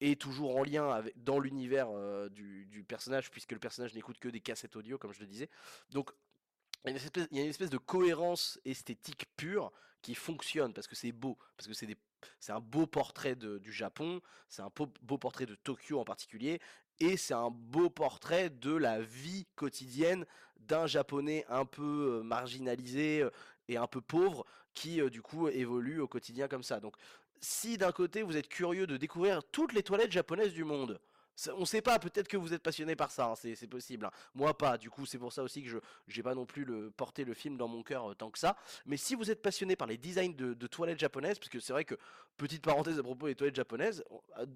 est 0.00 0.20
toujours 0.20 0.56
en 0.56 0.62
lien 0.62 0.88
avec, 0.90 1.22
dans 1.22 1.40
l'univers 1.40 1.88
du, 2.30 2.84
personnage, 2.86 3.30
puisque 3.30 3.52
le 3.52 3.58
personnage 3.58 3.94
n'écoute 3.94 4.18
que 4.18 4.28
des 4.28 4.40
cassettes 4.40 4.76
audio, 4.76 4.98
comme 4.98 5.12
je 5.12 5.20
le 5.20 5.26
disais. 5.26 5.48
Donc, 5.90 6.10
il 6.86 6.92
y, 6.92 7.38
a 7.38 7.42
une 7.42 7.50
espèce, 7.50 7.70
de 7.70 7.76
cohérence 7.76 8.58
esthétique 8.64 9.26
pure 9.36 9.70
qui 10.00 10.14
fonctionne, 10.14 10.72
parce 10.72 10.86
que 10.86 10.94
c'est 10.94 11.12
beau, 11.12 11.36
parce 11.56 11.68
que 11.68 11.74
c'est 11.74 12.52
un 12.52 12.60
beau 12.60 12.86
portrait 12.86 13.36
du 13.36 13.72
Japon, 13.72 14.22
c'est 14.48 14.62
un 14.62 14.70
beau, 15.02 15.18
portrait 15.18 15.46
de 15.46 15.54
Tokyo 15.56 16.00
en 16.00 16.04
particulier, 16.04 16.60
et 17.00 17.16
c'est 17.16 17.34
un 17.34 17.50
beau 17.50 17.90
portrait 17.90 18.50
de 18.50 18.74
la 18.74 19.00
vie 19.00 19.46
quotidienne 19.56 20.26
d'un 20.58 20.86
japonais 20.86 21.44
un 21.48 21.64
peu 21.64 22.20
euh, 22.20 22.22
marginalisé 22.22 23.22
euh, 23.22 23.30
et 23.68 23.76
un 23.76 23.86
peu 23.86 24.00
pauvre 24.00 24.44
qui 24.74 25.00
euh, 25.00 25.10
du 25.10 25.22
coup 25.22 25.48
évolue 25.48 26.00
au 26.00 26.06
quotidien 26.06 26.46
comme 26.46 26.62
ça. 26.62 26.78
Donc 26.78 26.94
si 27.40 27.78
d'un 27.78 27.92
côté 27.92 28.22
vous 28.22 28.36
êtes 28.36 28.48
curieux 28.48 28.86
de 28.86 28.96
découvrir 28.96 29.42
toutes 29.42 29.72
les 29.72 29.82
toilettes 29.82 30.12
japonaises 30.12 30.52
du 30.52 30.64
monde, 30.64 31.00
on 31.56 31.64
sait 31.64 31.82
pas, 31.82 31.98
peut-être 31.98 32.28
que 32.28 32.36
vous 32.36 32.52
êtes 32.52 32.62
passionné 32.62 32.96
par 32.96 33.10
ça, 33.10 33.26
hein, 33.26 33.34
c'est 33.36 33.66
possible. 33.66 34.06
Hein. 34.06 34.10
Moi 34.34 34.56
pas, 34.56 34.78
du 34.78 34.90
coup 34.90 35.06
c'est 35.06 35.18
pour 35.18 35.32
ça 35.32 35.42
aussi 35.42 35.62
que 35.62 35.68
je 35.68 35.78
j'ai 36.08 36.22
pas 36.22 36.34
non 36.34 36.46
plus 36.46 36.64
le, 36.64 36.90
porté 36.90 37.24
le 37.24 37.34
film 37.34 37.56
dans 37.56 37.68
mon 37.68 37.82
cœur 37.82 38.14
tant 38.16 38.30
que 38.30 38.38
ça. 38.38 38.56
Mais 38.86 38.96
si 38.96 39.14
vous 39.14 39.30
êtes 39.30 39.42
passionné 39.42 39.76
par 39.76 39.86
les 39.86 39.96
designs 39.96 40.34
de, 40.34 40.66
toilettes 40.66 40.98
japonaises, 40.98 41.38
parce 41.38 41.48
que 41.48 41.60
c'est 41.60 41.72
vrai 41.72 41.84
que 41.84 41.96
Petite 42.40 42.62
parenthèse 42.62 42.98
à 42.98 43.02
propos 43.02 43.26
des 43.26 43.34
toilettes 43.34 43.56
japonaises, 43.56 44.02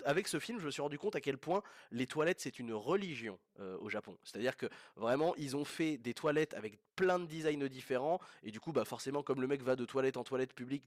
avec 0.06 0.26
ce 0.26 0.38
film, 0.38 0.58
je 0.58 0.64
me 0.64 0.70
suis 0.70 0.80
rendu 0.80 0.98
compte 0.98 1.16
à 1.16 1.20
quel 1.20 1.36
point 1.36 1.62
les 1.90 2.06
toilettes 2.06 2.40
c'est 2.40 2.58
une 2.58 2.72
religion 2.72 3.38
euh, 3.60 3.76
au 3.78 3.90
Japon. 3.90 4.16
C'est-à-dire 4.24 4.56
que 4.56 4.64
vraiment, 4.96 5.34
ils 5.36 5.54
ont 5.54 5.66
fait 5.66 5.98
des 5.98 6.14
toilettes 6.14 6.54
avec 6.54 6.78
plein 6.96 7.18
de 7.18 7.26
designs 7.26 7.68
différents, 7.68 8.20
et 8.42 8.50
du 8.50 8.58
coup, 8.58 8.72
bah 8.72 8.86
forcément, 8.86 9.22
comme 9.22 9.42
le 9.42 9.46
mec 9.46 9.60
va 9.62 9.76
de 9.76 9.84
toilette 9.84 10.16
en 10.16 10.24
toilette 10.24 10.54
publique, 10.54 10.82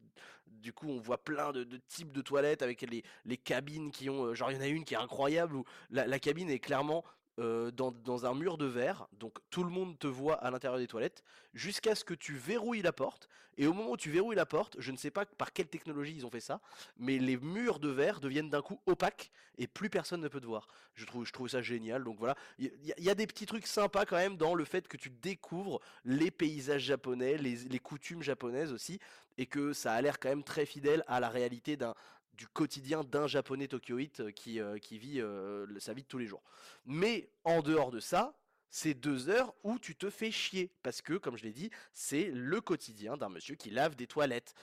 du 0.47 0.73
coup, 0.73 0.89
on 0.89 0.97
voit 0.97 1.19
plein 1.19 1.51
de, 1.51 1.67
types 1.87 2.11
de 2.11 2.21
toilettes 2.21 2.63
avec 2.63 2.81
les, 2.81 3.03
les 3.25 3.37
cabines 3.37 3.91
qui 3.91 4.09
ont, 4.09 4.25
euh, 4.25 4.33
genre, 4.33 4.49
il 4.49 4.55
y 4.55 4.57
en 4.57 4.63
a 4.63 4.67
une 4.67 4.83
qui 4.83 4.95
est 4.95 4.97
incroyable 4.97 5.57
la, 5.89 6.19
cabine 6.19 6.49
est 6.49 6.59
clairement 6.59 7.03
dans, 7.37 8.25
un 8.25 8.33
mur 8.33 8.57
de 8.57 8.65
verre, 8.65 9.07
donc 9.13 9.37
tout 9.51 9.63
le 9.63 9.69
monde 9.69 9.97
te 9.99 10.07
voit 10.07 10.35
à 10.35 10.49
l'intérieur 10.49 10.79
des 10.79 10.87
toilettes, 10.87 11.23
jusqu'à 11.53 11.93
ce 11.93 12.03
que 12.03 12.15
tu 12.15 12.35
verrouilles 12.35 12.81
la 12.81 12.93
porte. 12.93 13.29
Et 13.59 13.67
au 13.67 13.73
moment 13.73 13.91
où 13.91 13.97
tu 13.97 14.11
verrouilles 14.11 14.35
la 14.35 14.45
porte, 14.45 14.75
je 14.79 14.91
ne 14.91 14.97
sais 14.97 15.11
pas 15.11 15.25
par 15.25 15.51
quelle 15.51 15.67
technologie 15.67 16.13
ils 16.15 16.25
ont 16.25 16.29
fait 16.29 16.39
ça, 16.39 16.61
mais 16.97 17.17
les 17.17 17.37
murs 17.37 17.79
de 17.79 17.89
verre 17.89 18.19
deviennent 18.19 18.49
d'un 18.49 18.61
coup 18.61 18.79
opaques 18.85 19.31
et 19.57 19.67
plus 19.67 19.89
personne 19.89 20.21
ne 20.21 20.27
peut 20.27 20.39
te 20.39 20.45
voir. 20.45 20.67
Je 20.93 21.05
trouve, 21.05 21.25
je 21.25 21.33
trouve 21.33 21.47
ça 21.47 21.61
génial. 21.61 22.03
Donc 22.03 22.17
voilà, 22.19 22.35
il 22.59 22.71
y, 22.83 23.09
a 23.09 23.15
des 23.15 23.25
petits 23.25 23.47
trucs 23.47 23.65
sympas 23.65 24.05
quand 24.05 24.15
même 24.15 24.37
dans 24.37 24.53
le 24.53 24.63
fait 24.63 24.87
que 24.87 24.97
tu 24.97 25.09
découvres 25.09 25.79
les 26.05 26.29
paysages 26.29 26.83
japonais, 26.83 27.37
les, 27.37 27.55
les 27.55 27.79
coutumes 27.79 28.21
japonaises 28.21 28.71
aussi, 28.71 28.99
et 29.39 29.47
que 29.47 29.73
ça 29.73 29.93
a 29.93 30.01
l'air 30.01 30.19
quand 30.19 30.29
même 30.29 30.43
très 30.43 30.65
fidèle 30.65 31.03
à 31.07 31.19
la 31.19 31.29
réalité 31.29 31.77
d'un 31.77 31.95
du 32.37 32.47
quotidien 32.47 33.03
d'un 33.03 33.27
japonais 33.27 33.67
tokyoïte 33.67 34.21
euh, 34.21 34.31
qui, 34.31 34.59
euh, 34.59 34.77
qui 34.77 34.97
vit 34.97 35.19
euh, 35.19 35.65
sa 35.79 35.93
vie 35.93 36.03
de 36.03 36.07
tous 36.07 36.19
les 36.19 36.27
jours. 36.27 36.43
Mais 36.85 37.29
en 37.43 37.61
dehors 37.61 37.91
de 37.91 37.99
ça, 37.99 38.37
c'est 38.69 38.93
deux 38.93 39.29
heures 39.29 39.53
où 39.63 39.79
tu 39.79 39.95
te 39.95 40.09
fais 40.09 40.29
chier. 40.29 40.71
Parce 40.83 41.01
que, 41.01 41.13
comme 41.13 41.37
je 41.37 41.43
l'ai 41.43 41.53
dit, 41.53 41.71
c'est 41.93 42.29
le 42.33 42.61
quotidien 42.61 43.17
d'un 43.17 43.29
monsieur 43.29 43.55
qui 43.55 43.69
lave 43.69 43.95
des 43.95 44.07
toilettes. 44.07 44.53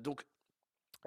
Donc 0.00 0.26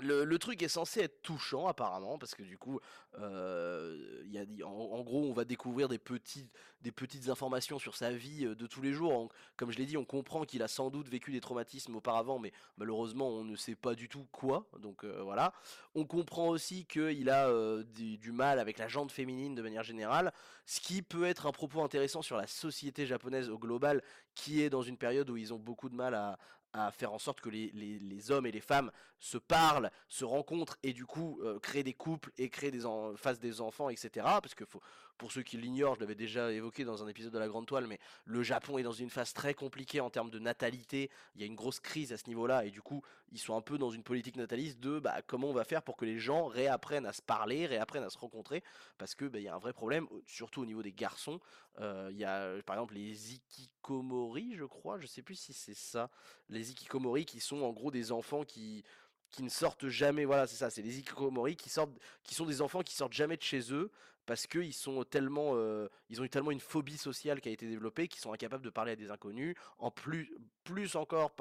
le, 0.02 0.38
truc 0.38 0.62
est 0.62 0.68
censé 0.68 1.02
être 1.02 1.22
touchant 1.22 1.68
apparemment 1.68 2.18
parce 2.18 2.36
que 2.36 2.44
du 2.44 2.58
coup, 2.58 2.80
euh, 3.20 4.24
y 4.28 4.38
a, 4.38 4.68
en, 4.68 4.70
en, 4.70 5.04
gros, 5.04 5.24
on 5.24 5.34
va 5.34 5.44
découvrir 5.44 5.88
des, 5.88 5.98
petites 5.98 7.30
informations 7.30 7.80
sur 7.80 7.96
sa 7.96 8.12
vie 8.12 8.46
euh, 8.46 8.56
de 8.56 8.68
tous 8.68 8.82
les 8.82 8.94
jours. 8.94 9.30
Comme 9.56 9.72
je 9.72 9.78
l'ai 9.78 9.86
dit, 9.86 9.98
on 9.98 10.06
comprend 10.06 10.44
qu'il 10.44 10.62
a 10.62 10.68
sans 10.68 10.90
doute 10.90 11.10
vécu 11.10 11.32
des 11.32 11.42
traumatismes 11.42 11.96
auparavant, 11.96 12.38
mais 12.38 12.52
malheureusement, 12.78 13.30
on 13.30 13.44
ne 13.44 13.56
sait 13.56 13.76
pas 13.76 13.96
du 13.96 14.08
tout 14.08 14.28
quoi. 14.32 14.68
Donc 14.80 15.04
euh, 15.04 15.22
voilà. 15.24 15.54
On 15.96 16.06
comprend 16.06 16.50
aussi 16.50 16.86
qu'il 16.86 17.30
a 17.30 17.52
du, 17.84 18.18
du, 18.18 18.32
mal 18.32 18.60
avec 18.60 18.78
la 18.78 18.88
jante 18.88 19.12
féminine 19.12 19.56
de 19.56 19.62
manière 19.64 19.84
générale, 19.84 20.32
ce 20.68 20.80
qui 20.80 21.02
peut 21.02 21.26
être 21.26 21.48
un 21.48 21.52
propos 21.52 21.82
intéressant 21.82 22.22
sur 22.22 22.38
la 22.38 22.46
société 22.46 23.08
japonaise 23.08 23.50
au 23.50 23.58
global, 23.58 24.04
qui 24.36 24.62
est 24.62 24.70
dans 24.70 24.84
une 24.84 24.98
période 24.98 25.30
où 25.30 25.38
ils 25.38 25.54
ont 25.54 25.60
beaucoup 25.60 25.90
de 25.90 25.96
mal 25.96 26.14
à, 26.14 26.38
à 26.78 26.92
faire 26.92 27.14
en 27.14 27.20
sorte 27.20 27.42
que 27.42 27.50
les, 27.50 28.32
hommes 28.32 28.46
et 28.46 28.52
les 28.52 28.62
femmes 28.62 28.92
se 29.20 29.38
parlent, 29.38 29.92
se 30.08 30.26
rencontrent 30.26 30.78
et 30.84 30.94
du 30.94 31.06
coup 31.06 31.40
euh, 31.44 31.60
créent 31.60 31.84
des 31.84 31.94
couples 31.94 32.32
et 32.38 32.50
créent 32.50 32.72
des 32.72 32.86
en, 32.86 33.16
fassent 33.16 33.40
des 33.40 33.62
enfants, 33.62 33.90
etc. 33.90 34.10
Parce 34.24 34.56
que 34.56 34.66
faut, 34.66 34.82
pour 35.18 35.32
ceux 35.32 35.44
qui 35.44 35.58
l'ignorent, 35.58 35.96
je 35.96 36.02
l'avais 36.02 36.16
déjà 36.16 36.52
évoqué 36.52 36.86
dans 36.86 37.04
un 37.04 37.08
épisode 37.08 37.34
de 37.34 37.40
la 37.40 37.48
Grande 37.48 37.66
Toile, 37.66 37.88
mais 37.88 38.00
le 38.26 38.44
Japon 38.44 38.78
est 38.78 38.84
dans 38.84 38.92
une 38.92 39.10
phase 39.10 39.34
très 39.34 39.54
compliquée 39.54 40.00
en 40.00 40.10
termes 40.10 40.30
de 40.30 40.40
natalité. 40.40 41.10
Il 41.36 41.42
y 41.42 41.44
a 41.44 41.48
une 41.48 41.56
grosse 41.56 41.80
crise 41.80 42.14
à 42.14 42.18
ce 42.18 42.28
niveau-là 42.28 42.66
et 42.66 42.72
du 42.72 42.82
coup, 42.82 43.02
ils 43.32 43.40
sont 43.40 43.56
un 43.56 43.62
peu 43.62 43.78
dans 43.78 43.90
une 43.90 44.04
politique 44.04 44.36
nataliste 44.36 44.80
de 44.80 45.00
bah, 45.00 45.22
comment 45.26 45.50
on 45.50 45.54
va 45.54 45.64
faire 45.64 45.82
pour 45.82 45.98
que 45.98 46.06
les 46.06 46.20
gens 46.20 46.46
réapprennent 46.46 47.06
à 47.06 47.14
se 47.14 47.22
parler, 47.22 47.66
réapprennent 47.66 48.04
à 48.04 48.10
se 48.10 48.18
rencontrer, 48.18 48.64
parce 48.98 49.16
que 49.16 49.26
bah, 49.26 49.40
il 49.40 49.44
y 49.44 49.48
a 49.48 49.56
un 49.56 49.60
vrai 49.60 49.74
problème, 49.74 50.08
surtout 50.26 50.62
au 50.62 50.66
niveau 50.66 50.84
des 50.84 50.94
garçons. 50.94 51.40
Euh, 51.80 52.10
il 52.12 52.18
y 52.18 52.26
a 52.26 52.62
par 52.64 52.76
exemple 52.76 52.96
les 52.96 53.34
ikikomori, 53.36 54.56
je 54.56 54.66
crois, 54.66 55.00
je 55.00 55.08
sais 55.08 55.22
plus 55.22 55.36
si 55.36 55.54
c'est 55.54 55.76
ça, 55.76 56.10
les 56.50 56.72
ikikomori 56.72 57.26
qui 57.26 57.40
sont 57.40 57.62
en 57.62 57.72
gros 57.72 57.92
des 57.92 58.12
enfants 58.12 58.44
qui 58.44 58.84
qui 59.30 59.44
ne 59.44 59.50
sortent 59.50 59.90
jamais, 59.90 60.24
voilà, 60.24 60.48
c'est 60.48 60.56
ça, 60.56 60.70
c'est 60.70 60.82
les 60.82 61.00
ikikomori 61.00 61.58
qui 61.58 61.70
sortent, 61.70 61.92
qui 62.24 62.34
sont 62.34 62.46
des 62.46 62.62
enfants 62.62 62.82
qui 62.82 62.96
sortent 62.96 63.14
jamais 63.14 63.36
de 63.36 63.42
chez 63.42 63.74
eux 63.74 63.92
parce 64.28 64.46
qu'ils 64.46 64.74
sont 64.74 65.04
tellement, 65.06 65.54
euh, 65.54 65.88
ils 66.10 66.22
ont 66.22 66.26
eu 66.26 66.30
tellement 66.30 66.52
une 66.52 66.60
phobie 66.60 66.98
sociale 66.98 67.40
qui 67.40 67.48
a 67.48 67.52
été 67.52 67.66
développée 67.66 68.10
qu'ils 68.10 68.20
sont 68.20 68.34
incapables 68.34 68.64
de 68.64 68.70
parler 68.70 68.92
à 68.92 68.96
des 68.98 69.10
inconnus, 69.10 69.56
en 69.80 69.90
plus, 69.90 70.30
plus 70.66 70.98
encore 70.98 71.32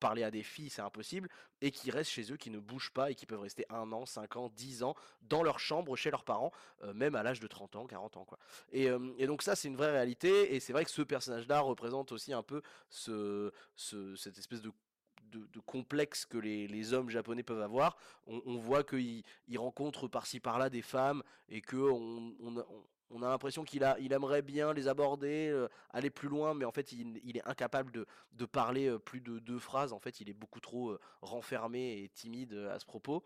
parler 0.00 0.24
à 0.24 0.30
des 0.30 0.42
filles, 0.42 0.70
c'est 0.70 0.80
impossible, 0.80 1.28
et 1.60 1.70
qui 1.70 1.90
restent 1.90 2.10
chez 2.10 2.32
eux, 2.32 2.38
qui 2.38 2.48
ne 2.48 2.58
bougent 2.58 2.90
pas 2.90 3.10
et 3.10 3.14
qui 3.14 3.26
peuvent 3.26 3.42
rester 3.42 3.66
un 3.68 3.92
an, 3.92 4.06
cinq 4.06 4.36
ans, 4.36 4.50
dix 4.56 4.82
ans 4.82 4.94
dans 5.20 5.42
leur 5.42 5.60
chambre 5.60 5.94
chez 5.94 6.10
leurs 6.10 6.24
parents, 6.24 6.52
euh, 6.82 6.94
même 6.94 7.14
à 7.16 7.22
l'âge 7.22 7.38
de 7.38 7.46
30 7.46 7.76
ans, 7.76 7.86
40 7.86 8.16
ans, 8.16 8.24
quoi. 8.24 8.38
Et, 8.72 8.88
euh, 8.88 9.12
et 9.18 9.26
donc 9.26 9.42
ça, 9.42 9.54
c'est 9.54 9.68
une 9.68 9.76
vraie 9.76 9.92
réalité, 9.92 10.54
et 10.54 10.60
c'est 10.60 10.72
vrai 10.72 10.86
que 10.86 10.90
ce 10.90 11.02
personnage-là 11.02 11.60
représente 11.60 12.12
aussi 12.12 12.32
un 12.32 12.42
peu 12.42 12.62
ce, 12.88 13.52
ce, 13.76 14.16
cette 14.16 14.38
espèce 14.38 14.62
de 14.62 14.72
de, 15.32 15.46
de, 15.52 15.60
complexe 15.60 16.24
que 16.26 16.38
les, 16.38 16.92
hommes 16.92 17.10
japonais 17.10 17.42
peuvent 17.42 17.62
avoir. 17.62 17.96
On, 18.26 18.56
voit 18.56 18.84
qu'ils 18.84 19.24
rencontrent 19.56 20.08
par-ci 20.08 20.40
par-là 20.40 20.70
des 20.70 20.82
femmes 20.82 21.22
et 21.48 21.60
que 21.60 21.76
on, 21.76 22.34
on, 22.40 22.64
on 23.12 23.22
a 23.22 23.28
l'impression 23.28 23.64
qu'il 23.64 23.84
a, 23.84 23.96
il 24.00 24.12
aimerait 24.12 24.42
bien 24.42 24.72
les 24.72 24.88
aborder, 24.88 25.48
euh, 25.50 25.68
aller 25.90 26.10
plus 26.10 26.28
loin, 26.28 26.54
mais 26.54 26.64
en 26.64 26.72
fait 26.72 26.92
il, 26.92 27.36
est 27.36 27.46
incapable 27.46 27.92
de, 27.92 28.06
de, 28.32 28.44
parler 28.46 28.88
euh, 28.88 28.98
plus 28.98 29.20
de 29.20 29.38
deux 29.38 29.58
phrases. 29.58 29.92
En 29.92 29.98
fait, 29.98 30.20
il 30.20 30.28
est 30.28 30.34
beaucoup 30.34 30.60
trop 30.60 30.90
euh, 30.90 31.00
renfermé 31.20 32.02
et 32.02 32.08
timide 32.08 32.54
à 32.72 32.78
ce 32.78 32.86
propos. 32.86 33.22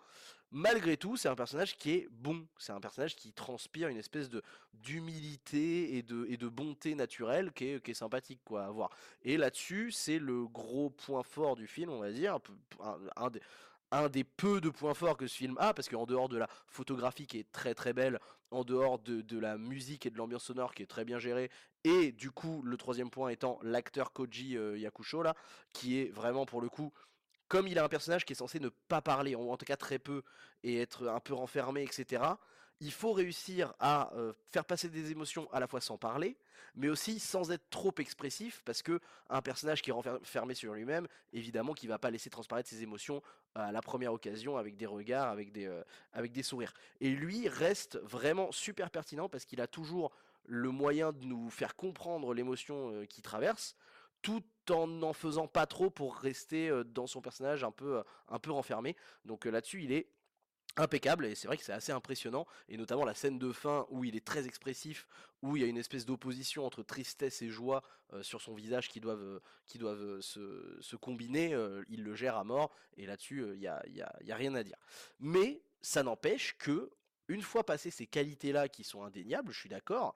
Malgré 0.51 0.97
tout, 0.97 1.17
c'est 1.17 1.29
un 1.29 1.35
personnage 1.35 1.77
qui 1.77 1.93
est 1.93 2.09
bon. 2.11 2.47
C'est 2.59 2.73
un 2.73 2.81
personnage 2.81 3.17
qui 3.17 3.33
transpire 3.33 3.89
une 3.89 3.97
espèce 3.97 4.29
de 4.29 4.43
d'humilité 4.75 5.97
et 5.97 6.03
de, 6.03 6.27
et 6.29 6.37
de 6.37 6.49
bonté 6.49 6.95
naturelle 6.95 7.53
qui 7.53 7.67
est, 7.67 7.83
qui 7.83 7.93
est 7.93 7.95
sympathique 7.95 8.41
quoi 8.45 8.65
à 8.65 8.71
voir. 8.71 8.91
Et 9.23 9.37
là-dessus, 9.37 9.91
c'est 9.91 10.19
le 10.19 10.47
gros 10.47 10.91
point 10.91 11.23
fort 11.23 11.57
du 11.57 11.67
film, 11.67 11.91
on 11.91 12.01
va 12.01 12.13
dire, 12.13 12.39
un 13.17 13.31
des 13.31 13.41
un 13.93 14.09
des 14.09 14.25
peu 14.25 14.61
de 14.61 14.71
points 14.71 14.95
forts 14.95 15.17
que 15.17 15.27
ce 15.27 15.37
film 15.37 15.57
a, 15.59 15.75
parce 15.75 15.89
qu'en 15.89 16.07
dehors 16.07 16.29
de 16.29 16.37
la 16.37 16.49
photographie 16.67 17.27
qui 17.27 17.39
est 17.39 17.51
très 17.53 17.75
très 17.75 17.93
belle, 17.93 18.19
en 18.51 18.65
dehors 18.65 18.99
de, 18.99 19.39
la 19.39 19.59
musique 19.59 20.07
et 20.07 20.11
de 20.11 20.17
l'ambiance 20.17 20.45
sonore 20.45 20.75
qui 20.75 20.83
est 20.83 20.87
très 20.87 21.05
bien 21.05 21.19
gérée, 21.19 21.51
et 21.85 22.13
du 22.13 22.31
coup 22.31 22.63
le 22.63 22.77
troisième 22.77 23.11
point 23.11 23.29
étant 23.31 23.59
l'acteur 23.63 24.13
Koji 24.13 24.57
euh, 24.57 24.79
Yakusho 24.79 25.23
là, 25.23 25.35
qui 25.73 26.01
est 26.01 26.11
vraiment 26.11 26.47
pour 26.47 26.61
le 26.61 26.69
coup, 26.69 26.93
comme 27.49 27.69
il 27.69 27.79
a 27.79 27.85
un 27.85 27.89
personnage 27.89 28.25
qui 28.25 28.33
est 28.33 28.37
censé 28.37 28.61
ne 28.61 28.69
pas 28.69 29.01
parler, 29.01 29.35
ou 29.35 29.51
en 29.51 29.57
tout 29.57 29.65
cas 29.65 29.77
très 29.77 29.99
peu, 29.99 30.23
et 30.63 30.81
être 30.81 31.09
un 31.09 31.21
peu 31.21 31.35
renfermé, 31.35 31.83
etc., 31.83 32.23
il 32.81 32.93
faut 32.93 33.13
réussir 33.13 33.75
à 33.79 34.13
euh, 34.15 34.33
faire 34.49 34.65
passer 34.65 34.89
des 34.89 35.11
émotions 35.11 35.51
à 35.53 35.61
la 35.61 35.67
fois 35.67 35.81
sans 35.81 35.97
parler, 35.97 36.37
mais 36.75 36.89
aussi 36.89 37.19
sans 37.19 37.51
être 37.51 37.69
trop 37.71 37.95
expressif, 37.99 38.63
parce 38.65 38.83
que 38.83 39.01
un 39.31 39.41
personnage 39.41 39.81
qui 39.81 39.91
est 39.91 39.95
renfermé 39.95 40.55
sur 40.55 40.75
lui-même, 40.75 41.09
évidemment, 41.33 41.73
qui 41.73 41.87
va 41.87 41.99
pas 41.99 42.11
laisser 42.11 42.29
transparaître 42.29 42.69
ses 42.69 42.83
émotions 42.83 43.23
à 43.55 43.73
la 43.73 43.81
première 43.81 44.13
occasion, 44.13 44.59
avec 44.59 44.77
des 44.77 44.87
regards, 44.87 45.29
avec 45.29 45.53
des, 45.53 45.67
euh, 45.67 45.83
avec 46.13 46.33
des 46.33 46.43
sourires. 46.43 46.75
Et 47.01 47.11
lui 47.11 47.49
reste 47.49 47.97
vraiment 48.03 48.53
super 48.53 48.91
pertinent 48.91 49.29
parce 49.29 49.47
qu'il 49.47 49.61
a 49.61 49.67
toujours 49.67 50.13
le 50.45 50.71
moyen 50.71 51.13
de 51.13 51.25
nous 51.25 51.49
faire 51.51 51.75
comprendre 51.77 52.35
l'émotion 52.35 52.93
euh, 52.93 53.05
qu'il 53.07 53.23
traverse, 53.23 53.75
tout 54.21 54.45
en 54.71 54.87
n'en 54.87 55.13
faisant 55.13 55.47
pas 55.47 55.67
trop 55.67 55.89
pour 55.89 56.17
rester 56.17 56.83
dans 56.87 57.07
son 57.07 57.21
personnage 57.21 57.63
un 57.63 57.71
peu, 57.71 58.03
un 58.29 58.39
peu 58.41 58.51
renfermé. 58.51 58.97
Donc 59.25 59.45
là-dessus, 59.45 59.85
il 59.85 59.93
est 59.93 60.09
impeccable 60.77 61.27
et 61.27 61.35
c'est 61.35 61.47
vrai 61.47 61.57
que 61.57 61.65
c'est 61.65 61.73
assez 61.73 61.93
impressionnant 61.93 62.47
et 62.69 62.77
notamment 62.77 63.05
la 63.05 63.15
scène 63.15 63.39
de 63.39 63.53
fin 63.53 63.87
où 63.91 64.05
il 64.05 64.17
est 64.17 64.25
très 64.25 64.47
expressif 64.47 65.07
où 65.43 65.57
il 65.57 65.63
y 65.63 65.65
a 65.65 65.69
une 65.69 65.79
espèce 65.79 66.05
d'opposition 66.05 66.67
entre 66.67 66.83
tristesse 66.83 67.43
et 67.43 67.49
joie 67.49 67.83
euh, 68.13 68.23
sur 68.23 68.41
son 68.41 68.55
visage 68.55 68.89
qui 68.89 69.01
doivent 69.01 69.21
euh, 69.21 69.41
euh, 69.83 70.21
se, 70.21 70.97
combiner 70.97 71.57
il 71.89 72.03
le 72.03 72.15
gère 72.15 72.37
à 72.37 72.45
mort 72.45 72.75
et 72.97 73.07
là-dessus 73.07 73.45
il 73.55 73.61
y 73.61 73.69
a 73.69 74.37
rien 74.37 74.55
à 74.55 74.63
dire. 74.63 74.79
Mais 75.19 75.63
ça 75.81 76.03
n'empêche 76.03 76.57
que 76.59 76.91
une 77.29 77.43
fois 77.43 77.65
passé 77.65 77.91
ces 77.91 78.07
qualités 78.07 78.53
là 78.53 78.69
qui 78.69 78.85
sont 78.85 79.03
indéniables 79.03 79.53
je 79.53 79.61
suis 79.61 79.69
d'accord 79.69 80.15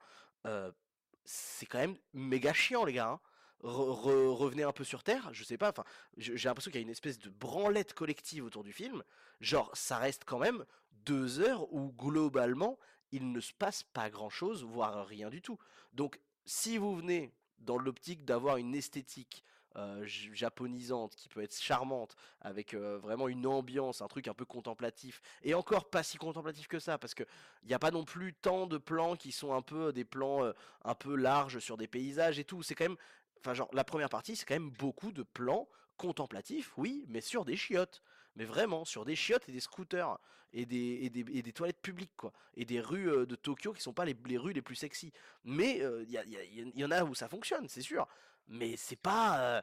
c'est 1.23 1.65
quand 1.65 1.79
même 1.79 1.97
méga 2.13 2.53
chiant 2.53 2.83
les 2.85 2.93
gars 2.93 3.09
hein 3.09 3.19
re, 3.63 3.91
re, 3.91 4.37
revenez 4.37 4.63
un 4.63 4.71
peu 4.71 4.83
sur 4.83 5.03
Terre, 5.03 5.29
je 5.33 5.43
sais 5.43 5.57
pas, 5.57 5.69
enfin, 5.69 5.83
j'ai 6.17 6.49
l'impression 6.49 6.71
qu'il 6.71 6.79
y 6.79 6.83
a 6.83 6.85
une 6.85 6.89
espèce 6.89 7.19
de 7.19 7.29
branlette 7.29 7.93
collective 7.93 8.45
autour 8.45 8.63
du 8.63 8.73
film, 8.73 9.03
genre, 9.39 9.69
ça 9.73 9.97
reste 9.97 10.23
quand 10.25 10.39
même 10.39 10.65
deux 11.05 11.39
heures 11.39 11.71
où, 11.73 11.91
globalement, 11.93 12.77
il 13.11 13.31
ne 13.31 13.39
se 13.39 13.53
passe 13.53 13.83
pas 13.83 14.09
grand-chose, 14.09 14.63
voire 14.63 15.05
rien 15.05 15.29
du 15.29 15.41
tout. 15.41 15.57
Donc, 15.93 16.19
si 16.45 16.77
vous 16.77 16.95
venez 16.95 17.33
dans 17.59 17.77
l'optique 17.77 18.25
d'avoir 18.25 18.57
une 18.57 18.73
esthétique 18.73 19.43
euh, 19.77 20.03
japonisante 20.05 21.15
qui 21.15 21.29
peut 21.29 21.41
être 21.41 21.57
charmante 21.57 22.17
avec 22.41 22.73
euh, 22.73 22.97
vraiment 22.97 23.29
une 23.29 23.47
ambiance, 23.47 24.01
un 24.01 24.07
truc 24.09 24.27
un 24.27 24.33
peu 24.33 24.43
contemplatif 24.43 25.21
et 25.43 25.53
encore 25.53 25.89
pas 25.89 26.03
si 26.03 26.17
contemplatif 26.17 26.67
que 26.67 26.77
ça 26.77 26.97
parce 26.97 27.13
que 27.13 27.23
il 27.63 27.69
n'y 27.69 27.73
a 27.73 27.79
pas 27.79 27.91
non 27.91 28.03
plus 28.03 28.33
tant 28.33 28.67
de 28.67 28.77
plans 28.77 29.15
qui 29.15 29.31
sont 29.31 29.53
un 29.53 29.61
peu 29.61 29.93
des 29.93 30.03
plans 30.03 30.43
euh, 30.43 30.51
un 30.83 30.93
peu 30.93 31.15
larges 31.15 31.59
sur 31.59 31.77
des 31.77 31.87
paysages 31.87 32.37
et 32.37 32.43
tout. 32.43 32.63
C'est 32.63 32.75
quand 32.75 32.83
même 32.83 32.97
Enfin, 33.41 33.53
genre, 33.53 33.69
la 33.73 33.83
première 33.83 34.09
partie, 34.09 34.35
c'est 34.35 34.45
quand 34.45 34.55
même 34.55 34.69
beaucoup 34.71 35.11
de 35.11 35.23
plans 35.23 35.67
contemplatifs, 35.97 36.77
oui, 36.77 37.05
mais 37.07 37.21
sur 37.21 37.45
des 37.45 37.57
chiottes. 37.57 38.01
Mais 38.35 38.45
vraiment, 38.45 38.85
sur 38.85 39.03
des 39.03 39.15
chiottes 39.15 39.49
et 39.49 39.51
des 39.51 39.59
scooters. 39.59 40.17
Et 40.53 40.65
des, 40.65 40.99
et 41.03 41.09
des, 41.09 41.25
et 41.31 41.41
des 41.41 41.53
toilettes 41.53 41.81
publiques, 41.81 42.11
quoi. 42.17 42.33
Et 42.55 42.65
des 42.65 42.81
rues 42.81 43.09
euh, 43.09 43.25
de 43.25 43.35
Tokyo 43.35 43.71
qui 43.71 43.81
sont 43.81 43.93
pas 43.93 44.03
les, 44.03 44.17
les 44.25 44.37
rues 44.37 44.51
les 44.51 44.61
plus 44.61 44.75
sexy. 44.75 45.13
Mais 45.45 45.77
il 45.77 45.83
euh, 45.83 46.03
y, 46.03 46.17
a, 46.17 46.25
y, 46.25 46.73
y, 46.75 46.83
en 46.83 46.91
a 46.91 47.05
où 47.05 47.15
ça 47.15 47.29
fonctionne, 47.29 47.69
c'est 47.69 47.81
sûr. 47.81 48.05
Mais 48.49 48.75
c'est 48.75 48.97
pas. 48.97 49.39
Euh, 49.39 49.61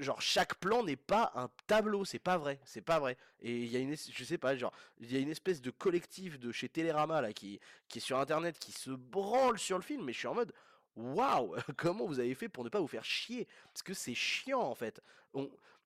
genre 0.00 0.20
chaque 0.20 0.56
plan 0.56 0.82
n'est 0.82 0.96
pas 0.96 1.32
un 1.34 1.48
tableau, 1.66 2.04
c'est 2.04 2.18
pas 2.18 2.38
vrai, 2.38 2.58
c'est 2.64 2.82
pas 2.82 2.98
vrai. 2.98 3.16
Et 3.40 3.56
il 3.56 3.70
y 3.70 3.76
a 3.76 3.78
une, 3.78 3.94
je 3.94 4.24
sais 4.24 4.38
pas, 4.38 4.56
genre 4.56 4.72
il 4.98 5.12
y 5.12 5.16
a 5.16 5.20
une 5.20 5.28
espèce 5.28 5.60
de 5.60 5.70
collectif 5.70 6.38
de 6.38 6.50
chez 6.50 6.68
Télérama 6.68 7.20
là 7.20 7.32
qui, 7.32 7.60
qui 7.88 7.98
est 7.98 8.00
sur 8.00 8.18
internet 8.18 8.58
qui 8.58 8.72
se 8.72 8.90
branle 8.90 9.58
sur 9.58 9.76
le 9.76 9.82
film, 9.82 10.04
mais 10.04 10.12
je 10.12 10.18
suis 10.18 10.28
en 10.28 10.34
mode 10.34 10.52
waouh, 10.98 11.54
comment 11.76 12.06
vous 12.06 12.20
avez 12.20 12.34
fait 12.34 12.48
pour 12.48 12.64
ne 12.64 12.68
pas 12.68 12.80
vous 12.80 12.88
faire 12.88 13.04
chier? 13.04 13.46
Parce 13.72 13.82
que 13.82 13.94
c'est 13.94 14.14
chiant 14.14 14.60
en 14.60 14.74
fait. 14.74 15.00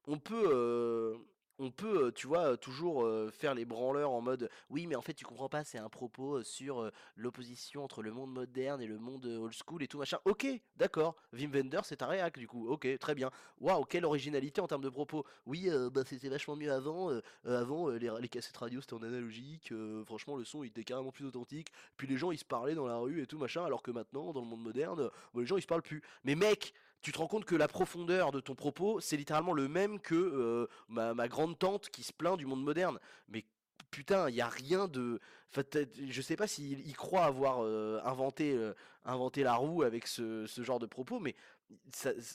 On, 0.06 0.18
peut, 0.18 0.50
euh, 0.52 1.16
on 1.58 1.70
peut, 1.70 2.12
tu 2.14 2.26
vois, 2.26 2.56
toujours 2.56 3.08
faire 3.32 3.54
les 3.54 3.64
branleurs 3.64 4.10
en 4.10 4.20
mode 4.20 4.50
oui, 4.70 4.86
mais 4.86 4.96
en 4.96 5.02
fait, 5.02 5.14
tu 5.14 5.24
comprends 5.24 5.48
pas, 5.48 5.64
c'est 5.64 5.78
un 5.78 5.88
propos 5.88 6.42
sur 6.42 6.90
l'opposition 7.16 7.84
entre 7.84 8.02
le 8.02 8.12
monde 8.12 8.32
moderne 8.32 8.80
et 8.80 8.86
le 8.86 8.98
monde 8.98 9.26
old 9.26 9.52
school 9.52 9.82
et 9.82 9.88
tout 9.88 9.98
machin. 9.98 10.18
Ok, 10.24 10.46
d'accord. 10.76 11.16
Wim 11.32 11.52
Wenders, 11.52 11.84
c'est 11.84 12.02
un 12.02 12.06
réac 12.06 12.38
du 12.38 12.46
coup. 12.46 12.68
Ok, 12.68 12.86
très 12.98 13.14
bien. 13.14 13.30
Waouh, 13.60 13.84
quelle 13.84 14.04
originalité 14.04 14.60
en 14.60 14.66
termes 14.66 14.82
de 14.82 14.88
propos. 14.88 15.24
Oui, 15.46 15.68
euh, 15.68 15.90
c'était 16.06 16.28
vachement 16.28 16.56
mieux 16.56 16.72
avant. 16.72 17.10
Avant, 17.44 17.88
les, 17.88 18.28
cassettes 18.28 18.56
radio 18.56 18.80
c'était 18.80 18.94
en 18.94 19.02
analogique. 19.02 19.72
Franchement, 20.06 20.36
le 20.36 20.44
son 20.44 20.64
il 20.64 20.68
était 20.68 20.84
carrément 20.84 21.12
plus 21.12 21.26
authentique. 21.26 21.72
Puis 21.96 22.06
les 22.06 22.16
gens 22.16 22.30
ils 22.32 22.38
se 22.38 22.44
parlaient 22.44 22.74
dans 22.74 22.86
la 22.86 22.96
rue 22.96 23.22
et 23.22 23.26
tout 23.26 23.38
machin, 23.38 23.64
alors 23.64 23.82
que 23.82 23.90
maintenant, 23.90 24.32
dans 24.32 24.40
le 24.40 24.46
monde 24.46 24.62
moderne, 24.62 25.10
bah, 25.34 25.40
les 25.40 25.46
gens 25.46 25.56
ils 25.56 25.62
se 25.62 25.66
parlent 25.66 25.82
plus. 25.82 26.02
Mais 26.24 26.34
mec, 26.34 26.74
tu 27.02 27.12
te 27.12 27.18
rends 27.18 27.26
compte 27.26 27.44
que 27.44 27.56
la 27.56 27.68
profondeur 27.68 28.30
de 28.32 28.40
ton 28.40 28.54
propos, 28.54 29.00
c'est 29.00 29.16
littéralement 29.16 29.52
le 29.52 29.68
même 29.68 30.00
que 30.00 30.14
euh, 30.14 30.66
ma, 30.88 31.28
grande 31.28 31.58
tante 31.58 31.90
qui 31.90 32.02
se 32.02 32.12
plaint 32.12 32.38
du 32.38 32.46
monde 32.46 32.62
moderne. 32.62 32.98
Mais 33.28 33.44
putain, 33.90 34.30
il 34.30 34.36
y 34.36 34.40
a 34.40 34.48
rien 34.48 34.88
de. 34.88 35.20
Enfin, 35.50 35.62
je 36.08 36.22
sais 36.22 36.36
pas 36.36 36.46
s'il 36.46 36.96
croit 36.96 37.24
avoir 37.24 37.60
inventé, 38.06 38.58
inventé 39.04 39.42
la 39.42 39.54
roue 39.54 39.82
avec 39.82 40.06
ce, 40.06 40.46
genre 40.58 40.78
de 40.78 40.86
propos, 40.86 41.18
mais 41.18 41.34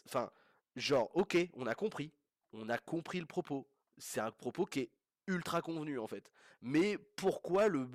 enfin, 0.06 0.30
genre, 0.76 1.10
ok, 1.16 1.38
on 1.56 1.66
a 1.66 1.74
compris, 1.74 2.12
on 2.54 2.70
a 2.70 2.78
compris 2.78 3.20
le 3.20 3.26
propos. 3.26 3.68
C'est 3.98 4.20
un 4.20 4.32
propos 4.32 4.66
qui 4.66 4.82
est 4.82 4.90
ultra 5.28 5.62
convenu 5.62 5.98
en 5.98 6.08
fait. 6.08 6.32
Mais 6.62 6.98
pourquoi 6.98 7.68
le, 7.68 7.88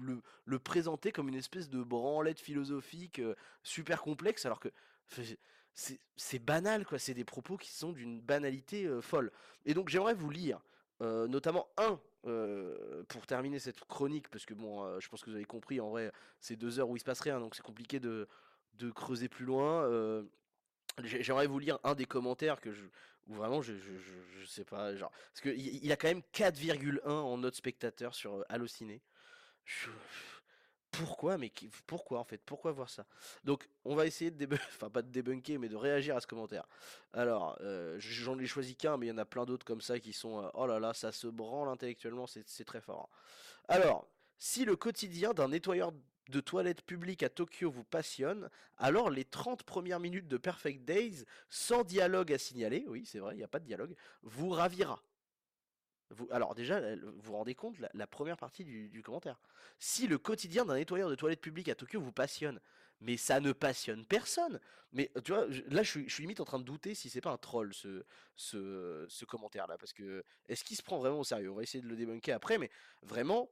le, 0.44 0.58
présenter 0.58 1.10
comme 1.12 1.28
une 1.28 1.34
espèce 1.34 1.68
de 1.68 1.82
branlette 1.82 2.40
philosophique 2.40 3.20
super 3.62 4.02
complexe 4.02 4.46
alors 4.46 4.60
que 4.60 4.70
c'est 5.74 6.38
banal 6.38 6.84
quoi, 6.84 6.98
c'est 6.98 7.14
des 7.14 7.24
propos 7.24 7.56
qui 7.56 7.70
sont 7.70 7.92
d'une 7.92 8.20
banalité 8.20 8.88
folle. 9.00 9.30
Et 9.64 9.74
donc 9.74 9.88
j'aimerais 9.88 10.14
vous 10.14 10.30
lire 10.30 10.60
notamment 11.00 11.68
un 11.76 11.98
pour 13.08 13.26
terminer 13.26 13.58
cette 13.58 13.80
chronique, 13.80 14.28
parce 14.28 14.44
que 14.46 14.54
bon, 14.54 15.00
je 15.00 15.08
pense 15.08 15.22
que 15.22 15.30
vous 15.30 15.36
avez 15.36 15.44
compris, 15.44 15.80
en 15.80 15.90
vrai, 15.90 16.12
c'est 16.38 16.56
deux 16.56 16.78
heures 16.78 16.88
où 16.88 16.96
il 16.96 17.00
se 17.00 17.04
passe 17.04 17.20
rien, 17.20 17.40
donc 17.40 17.56
c'est 17.56 17.62
compliqué 17.62 17.98
de, 17.98 18.28
creuser 18.94 19.28
plus 19.28 19.44
loin. 19.44 19.88
J'aimerais 21.02 21.46
vous 21.46 21.58
lire 21.58 21.78
un 21.84 21.94
des 21.94 22.04
commentaires 22.04 22.60
que 22.60 22.72
je, 22.72 22.84
où 23.28 23.34
vraiment 23.34 23.62
je, 23.62 23.72
je, 23.74 24.46
sais 24.46 24.64
pas, 24.64 24.94
genre, 24.96 25.10
parce 25.32 25.40
qu'il 25.40 25.84
il 25.84 25.92
a 25.92 25.96
quand 25.96 26.08
même 26.08 26.22
4,1 26.34 27.08
en 27.08 27.38
note 27.38 27.54
spectateur 27.54 28.14
sur 28.14 28.44
Allociné. 28.48 29.00
Pourquoi, 30.92 31.38
mais 31.38 31.50
pourquoi 31.86 32.20
en 32.20 32.24
fait, 32.24 32.40
pourquoi 32.44 32.70
voir 32.70 32.88
ça? 32.88 33.04
Donc, 33.42 33.68
on 33.84 33.96
va 33.96 34.06
essayer 34.06 34.30
de 34.30 34.36
débunker, 34.36 34.66
enfin 34.76 34.90
pas 34.90 35.02
de 35.02 35.10
débunker, 35.10 35.58
mais 35.58 35.68
de 35.68 35.76
réagir 35.76 36.16
à 36.16 36.20
ce 36.20 36.26
commentaire. 36.26 36.68
Alors, 37.12 37.58
j'en 37.98 38.38
ai 38.38 38.46
choisi 38.46 38.76
qu'un, 38.76 38.96
mais 38.96 39.06
il 39.06 39.08
y 39.08 39.12
en 39.12 39.18
a 39.18 39.24
plein 39.24 39.44
d'autres 39.44 39.64
comme 39.64 39.80
ça 39.80 39.98
qui 39.98 40.12
sont, 40.12 40.48
oh 40.54 40.66
là 40.66 40.78
là, 40.78 40.94
ça 40.94 41.10
se 41.10 41.26
branle 41.26 41.68
intellectuellement, 41.68 42.26
c'est 42.26 42.64
très 42.64 42.80
fort. 42.80 43.08
Alors, 43.68 44.06
si 44.38 44.64
le 44.64 44.76
quotidien 44.76 45.32
d'un 45.32 45.48
nettoyeur 45.48 45.92
de 46.28 46.40
toilettes 46.40 46.82
publiques 46.82 47.22
à 47.22 47.28
Tokyo 47.28 47.70
vous 47.70 47.84
passionne, 47.84 48.48
alors 48.78 49.10
les 49.10 49.24
30 49.24 49.62
premières 49.62 50.00
minutes 50.00 50.28
de 50.28 50.36
Perfect 50.36 50.84
Days, 50.84 51.24
sans 51.48 51.84
dialogue 51.84 52.32
à 52.32 52.38
signaler, 52.38 52.84
oui 52.88 53.04
c'est 53.06 53.18
vrai, 53.18 53.34
il 53.34 53.38
n'y 53.38 53.44
a 53.44 53.48
pas 53.48 53.58
de 53.58 53.64
dialogue, 53.64 53.94
vous 54.22 54.50
ravira. 54.50 55.02
Alors 56.30 56.54
déjà, 56.54 56.80
vous 56.96 57.12
vous 57.22 57.32
rendez 57.32 57.54
compte, 57.54 57.76
la, 57.92 58.06
première 58.06 58.36
partie 58.36 58.64
du, 58.64 59.02
commentaire. 59.02 59.40
Si 59.78 60.06
le 60.06 60.18
quotidien 60.18 60.64
d'un 60.64 60.74
nettoyeur 60.74 61.08
de 61.08 61.14
toilettes 61.14 61.40
publiques 61.40 61.68
à 61.68 61.74
Tokyo 61.74 62.00
vous 62.00 62.12
passionne, 62.12 62.60
mais 63.00 63.16
ça 63.16 63.40
ne 63.40 63.52
passionne 63.52 64.04
personne. 64.06 64.60
Mais 64.92 65.10
tu 65.24 65.32
vois, 65.32 65.46
là 65.68 65.82
je 65.82 66.00
suis, 66.06 66.22
limite 66.22 66.40
en 66.40 66.44
train 66.44 66.58
de 66.58 66.64
douter 66.64 66.94
si 66.94 67.10
c'est 67.10 67.20
pas 67.20 67.30
un 67.30 67.38
troll 67.38 67.72
ce, 67.74 68.04
ce, 68.36 69.06
ce 69.08 69.24
commentaire 69.24 69.66
là, 69.66 69.78
parce 69.78 69.92
que 69.92 70.22
est-ce 70.48 70.64
qu'il 70.64 70.76
se 70.76 70.82
prend 70.82 70.98
vraiment 70.98 71.20
au 71.20 71.24
sérieux? 71.24 71.50
On 71.50 71.54
va 71.54 71.62
essayer 71.62 71.82
de 71.82 71.88
le 71.88 71.96
débunker 71.96 72.34
après, 72.34 72.58
mais 72.58 72.70
vraiment, 73.02 73.50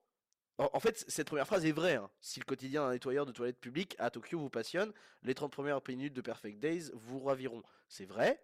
en, 0.59 0.81
fait, 0.81 1.05
cette 1.09 1.26
première 1.26 1.47
phrase 1.47 1.64
est 1.64 1.73
vraie. 1.73 1.97
Hein. 1.97 2.11
Si 2.21 2.38
le 2.38 2.45
quotidien 2.45 2.83
d'un 2.85 2.93
nettoyeur 2.93 3.25
de 3.25 3.33
toilettes 3.33 3.61
publiques 3.61 3.97
à 3.99 4.11
Tokyo 4.11 4.38
vous 4.38 4.50
passionne, 4.50 4.93
les 5.23 5.35
30 5.35 5.50
premières 5.50 5.81
minutes 5.88 6.12
de 6.12 6.21
Perfect 6.21 6.59
Days 6.59 6.90
vous 6.93 7.21
raviront. 7.21 7.62
C'est 7.88 8.05
vrai, 8.05 8.43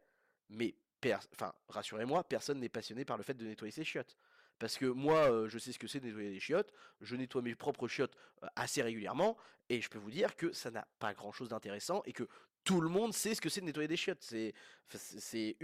mais 0.48 0.74
enfin, 1.14 1.52
rassurez-moi, 1.68 2.24
personne 2.24 2.60
n'est 2.60 2.68
passionné 2.68 3.04
par 3.04 3.16
le 3.16 3.22
fait 3.22 3.34
de 3.34 3.44
nettoyer 3.44 3.72
ses 3.72 3.84
chiottes. 3.84 4.16
Parce 4.58 4.78
que 4.78 4.86
moi, 4.86 5.30
euh, 5.30 5.48
je 5.48 5.58
sais 5.58 5.72
ce 5.72 5.78
que 5.78 5.86
c'est 5.86 6.00
de 6.00 6.06
nettoyer 6.06 6.30
des 6.30 6.40
chiottes, 6.40 6.72
je 7.00 7.14
nettoie 7.16 7.42
mes 7.42 7.54
propres 7.54 7.88
chiottes 7.88 8.16
euh, 8.42 8.46
assez 8.56 8.82
régulièrement, 8.82 9.36
et 9.68 9.80
je 9.80 9.88
peux 9.90 9.98
vous 9.98 10.10
dire 10.10 10.34
que 10.36 10.52
ça 10.52 10.70
n'a 10.70 10.86
pas 10.98 11.12
grand-chose 11.12 11.50
d'intéressant, 11.50 12.02
et 12.06 12.12
que 12.12 12.26
tout 12.64 12.80
le 12.80 12.88
monde 12.88 13.12
sait 13.12 13.34
ce 13.34 13.40
que 13.40 13.48
c'est 13.48 13.60
de 13.60 13.66
nettoyer 13.66 13.88
des 13.88 13.96
chiottes. 13.96 14.22
C'est, 14.22 14.54
c'est, 14.88 15.56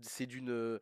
c'est 0.00 0.26
d'une, 0.26 0.80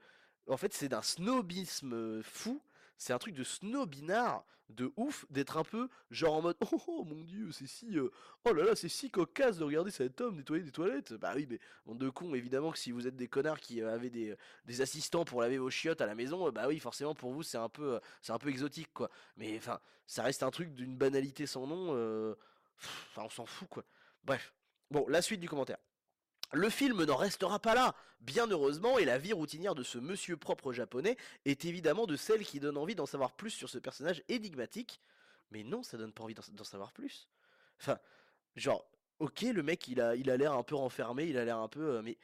en 0.49 0.57
fait, 0.57 0.73
c'est 0.73 0.89
d'un 0.89 1.03
snobisme 1.03 1.93
euh, 1.93 2.23
fou 2.23 2.63
c'est 2.99 3.13
un 3.13 3.19
truc 3.19 3.35
de 3.35 3.45
snobinard 3.45 4.45
de 4.71 4.93
ouf 4.97 5.27
d'être 5.31 5.57
un 5.57 5.65
peu 5.65 5.89
genre 6.11 6.35
en 6.35 6.43
mode 6.43 6.57
oh, 6.61 6.83
oh 6.89 7.05
mon 7.05 7.23
dieu 7.23 7.53
c'est 7.53 7.67
si 7.67 7.99
euh, 7.99 8.11
oh 8.45 8.53
là 8.53 8.65
là 8.65 8.77
c'est 8.77 8.89
si 8.89 9.11
cocasse 9.11 9.59
de 9.59 9.65
regarder 9.65 9.91
cet 9.91 10.21
homme 10.21 10.37
nettoyer 10.37 10.65
des 10.65 10.73
toilettes. 10.73 11.15
Bah 11.15 11.33
oui 11.37 11.47
mais 11.49 11.61
bande 11.85 11.99
de 11.99 12.09
cons 12.11 12.35
évidemment 12.35 12.73
que 12.73 12.79
si 12.79 12.91
vous 12.91 13.07
êtes 13.07 13.17
des 13.17 13.29
connards 13.29 13.61
qui 13.61 13.81
euh, 13.81 13.95
avaient 13.95 14.11
des, 14.11 14.35
des, 14.65 14.81
assistants 14.81 15.25
pour 15.25 15.41
laver 15.41 15.59
vos 15.59 15.71
chiottes 15.71 16.01
à 16.01 16.07
la 16.07 16.15
maison 16.15 16.51
bah 16.51 16.67
oui 16.69 16.79
forcément 16.79 17.15
pour 17.15 17.33
vous 17.33 17.43
c'est 17.43 17.59
un 17.59 17.69
peu 17.69 17.95
euh, 17.95 18.01
c'est 18.23 18.33
un 18.33 18.39
peu 18.39 18.49
exotique 18.49 18.93
quoi. 18.93 19.11
Mais 19.37 19.57
enfin 19.57 19.81
ça 20.07 20.23
reste 20.23 20.43
un 20.43 20.51
truc 20.51 20.75
d'une 20.75 20.97
banalité 20.97 21.47
sans 21.47 21.67
nom 21.67 21.91
enfin 22.79 23.23
on 23.25 23.31
s'en 23.31 23.47
fout 23.47 23.69
quoi. 23.69 23.85
Bref. 24.25 24.53
Bon 24.91 25.07
la 25.09 25.23
suite 25.23 25.41
du 25.41 25.49
commentaire 25.49 25.79
le 26.53 26.71
film 26.71 27.05
n'en 27.05 27.17
restera 27.17 27.59
pas 27.59 27.75
là, 27.75 27.95
bien 28.21 28.47
heureusement, 28.47 28.99
et 28.99 29.05
la 29.05 29.19
vie 29.19 29.33
routinière 29.33 29.75
de 29.75 29.83
ce 29.83 29.99
monsieur 29.99 30.37
propre 30.37 30.73
japonais 30.73 31.17
est 31.45 31.65
évidemment 31.65 32.07
de 32.07 32.17
celle 32.17 32.45
qui 32.45 32.61
donne 32.61 32.77
envie 32.77 32.95
d'en 32.95 33.07
savoir 33.07 33.33
plus 33.33 33.51
sur 33.51 33.69
ce 33.69 33.79
personnage 33.79 34.23
énigmatique. 34.29 35.01
Mais 35.51 35.63
non, 35.63 35.83
ça 35.83 35.97
donne 35.97 36.13
pas 36.13 36.25
envie 36.25 36.35
d'en 36.35 36.65
savoir 36.65 36.93
plus. 36.93 37.29
Enfin, 37.81 37.99
genre, 38.57 38.89
ok, 39.19 39.43
le 39.43 39.63
mec, 39.63 39.87
il 39.89 40.01
a 40.01 40.17
il 40.17 40.31
a 40.31 40.37
l'air 40.37 40.53
un 40.53 40.63
peu 40.63 40.75
renfermé, 40.75 41.25
il 41.25 41.39
a 41.39 41.45
l'air 41.45 41.59
un 41.59 41.69
peu... 41.69 41.97
Euh, 41.97 42.03
mais 42.03 42.17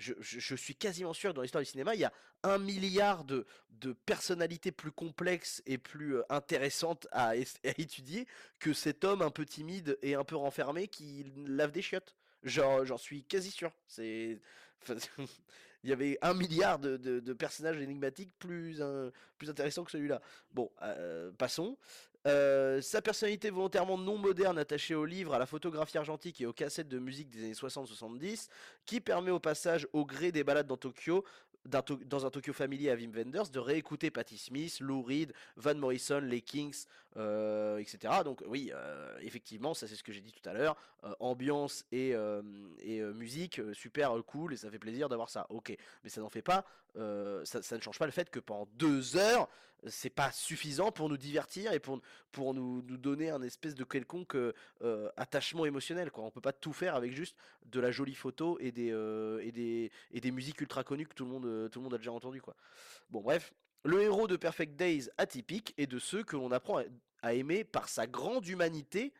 je, 0.00 0.54
suis 0.54 0.74
quasiment 0.74 1.12
sûr 1.12 1.30
que 1.30 1.36
dans 1.36 1.42
l'histoire 1.42 1.62
du 1.62 1.70
cinéma, 1.70 1.94
il 1.94 2.00
y 2.00 2.04
a 2.04 2.12
un 2.42 2.58
milliard 2.58 3.24
de, 3.24 3.46
personnalités 4.06 4.72
plus 4.72 4.92
complexes 4.92 5.62
et 5.66 5.78
plus 5.78 6.16
euh, 6.16 6.22
intéressantes 6.30 7.06
à 7.12 7.36
étudier 7.36 8.26
que 8.58 8.72
cet 8.72 9.04
homme 9.04 9.22
un 9.22 9.30
peu 9.30 9.44
timide 9.44 9.98
et 10.02 10.14
un 10.14 10.24
peu 10.24 10.36
renfermé 10.36 10.88
qui 10.88 11.32
lave 11.46 11.72
des 11.72 11.82
chiottes. 11.82 12.14
J'en 12.42 12.98
suis 12.98 13.24
quasi 13.24 13.50
sûr. 13.50 13.70
C'est. 13.86 14.38
il 15.82 15.90
y 15.90 15.92
avait 15.92 16.18
un 16.22 16.34
milliard 16.34 16.78
de, 16.78 17.32
personnages 17.32 17.78
énigmatiques 17.80 18.32
plus, 18.38 18.82
plus 19.38 19.50
intéressants 19.50 19.84
que 19.84 19.90
celui-là. 19.90 20.20
Bon, 20.52 20.70
euh, 20.82 21.30
passons. 21.32 21.76
Euh, 22.26 22.82
sa 22.82 23.00
personnalité 23.00 23.48
volontairement 23.48 23.96
non 23.96 24.18
moderne 24.18 24.58
attachée 24.58 24.94
au 24.94 25.06
livre, 25.06 25.32
à 25.32 25.38
la 25.38 25.46
photographie 25.46 25.96
argentique 25.96 26.40
et 26.40 26.46
aux 26.46 26.52
cassettes 26.52 26.88
de 26.88 26.98
musique 26.98 27.30
des 27.30 27.44
années 27.44 27.52
60-70, 27.54 28.48
qui 28.84 29.00
permet 29.00 29.30
au 29.30 29.40
passage, 29.40 29.88
au 29.94 30.04
gré 30.04 30.30
des 30.30 30.44
balades 30.44 30.66
dans 30.66 30.76
Tokyo, 30.76 31.24
dans 31.64 32.26
un 32.26 32.30
Tokyo 32.30 32.52
familier 32.52 32.90
à 32.90 32.94
Wim 32.94 33.12
Wenders, 33.12 33.48
de 33.50 33.58
réécouter 33.58 34.10
Patti 34.10 34.38
Smith, 34.38 34.80
Lou 34.80 35.02
Reed, 35.02 35.32
Van 35.56 35.74
Morrison, 35.74 36.20
les 36.20 36.40
Kings, 36.40 36.84
euh, 37.16 37.78
etc. 37.78 38.14
Donc 38.24 38.42
oui, 38.46 38.70
euh, 38.72 39.18
effectivement, 39.20 39.74
ça 39.74 39.88
c'est 39.88 39.96
ce 39.96 40.02
que 40.04 40.12
j'ai 40.12 40.20
dit 40.20 40.32
tout 40.32 40.48
à 40.48 40.52
l'heure. 40.52 40.76
Euh, 41.04 41.12
ambiance 41.18 41.84
et, 41.90 42.14
musique, 43.14 43.60
super 43.72 44.12
cool, 44.26 44.54
et 44.54 44.56
ça 44.56 44.70
fait 44.70 44.78
plaisir 44.78 45.08
d'avoir 45.08 45.28
ça. 45.28 45.46
Ok, 45.50 45.76
mais 46.04 46.10
ça 46.10 46.20
n'en 46.20 46.28
fait 46.28 46.42
pas, 46.42 46.64
ça, 46.94 47.62
ça, 47.62 47.76
ne 47.76 47.80
change 47.80 47.98
pas 47.98 48.06
le 48.06 48.12
fait 48.12 48.30
que 48.30 48.38
pendant 48.38 48.68
deux 48.74 49.16
heures, 49.16 49.48
c'est 49.86 50.10
pas 50.10 50.30
suffisant 50.30 50.92
pour 50.92 51.08
nous 51.08 51.16
divertir 51.16 51.72
et 51.72 51.80
pour, 51.80 52.00
pour 52.32 52.52
nous, 52.52 52.82
nous 52.82 52.96
donner 52.98 53.30
un 53.30 53.42
espèce 53.42 53.74
de 53.74 53.84
quelconque 53.84 54.36
attachement 55.16 55.66
émotionnel. 55.66 56.10
Quoi. 56.10 56.24
On 56.24 56.30
peut 56.30 56.40
pas 56.40 56.52
tout 56.52 56.72
faire 56.72 56.94
avec 56.94 57.12
juste 57.12 57.36
de 57.66 57.80
la 57.80 57.90
jolie 57.90 58.14
photo 58.14 58.58
et 58.60 58.72
des, 58.72 58.88
et 59.42 59.52
des, 59.52 59.90
et 60.12 60.20
des 60.20 60.30
musiques 60.30 60.60
ultra 60.60 60.84
connues 60.84 61.06
que 61.06 61.14
tout 61.14 61.24
le 61.24 61.30
monde, 61.30 61.70
tout 61.70 61.80
le 61.80 61.84
monde 61.84 61.94
a 61.94 61.98
déjà 61.98 62.12
entendu. 62.12 62.40
Quoi. 62.40 62.54
Bon, 63.10 63.20
bref. 63.20 63.52
Le 63.84 64.02
héros 64.02 64.26
de 64.26 64.36
Perfect 64.36 64.76
Days 64.76 65.08
atypique 65.16 65.74
est 65.78 65.86
de 65.86 65.98
ceux 65.98 66.22
que 66.22 66.36
l'on 66.36 66.52
apprend 66.52 66.82
à 67.22 67.32
aimer 67.32 67.64
par 67.64 67.88
sa 67.88 68.06
grande 68.06 68.46
humanité, 68.46 69.14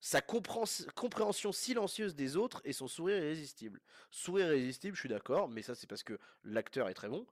sa 0.00 0.20
compréhension 0.20 1.50
silencieuse 1.50 2.14
des 2.14 2.36
autres 2.36 2.60
et 2.64 2.72
son 2.72 2.86
sourire 2.86 3.18
irrésistible. 3.18 3.80
Sourire 4.12 4.46
irrésistible, 4.46 4.94
je 4.94 5.00
suis 5.00 5.08
d'accord, 5.08 5.48
mais 5.48 5.62
ça 5.62 5.74
c'est 5.74 5.88
parce 5.88 6.04
que 6.04 6.18
l'acteur 6.44 6.88
est 6.88 6.94
très 6.94 7.08
bon. 7.08 7.26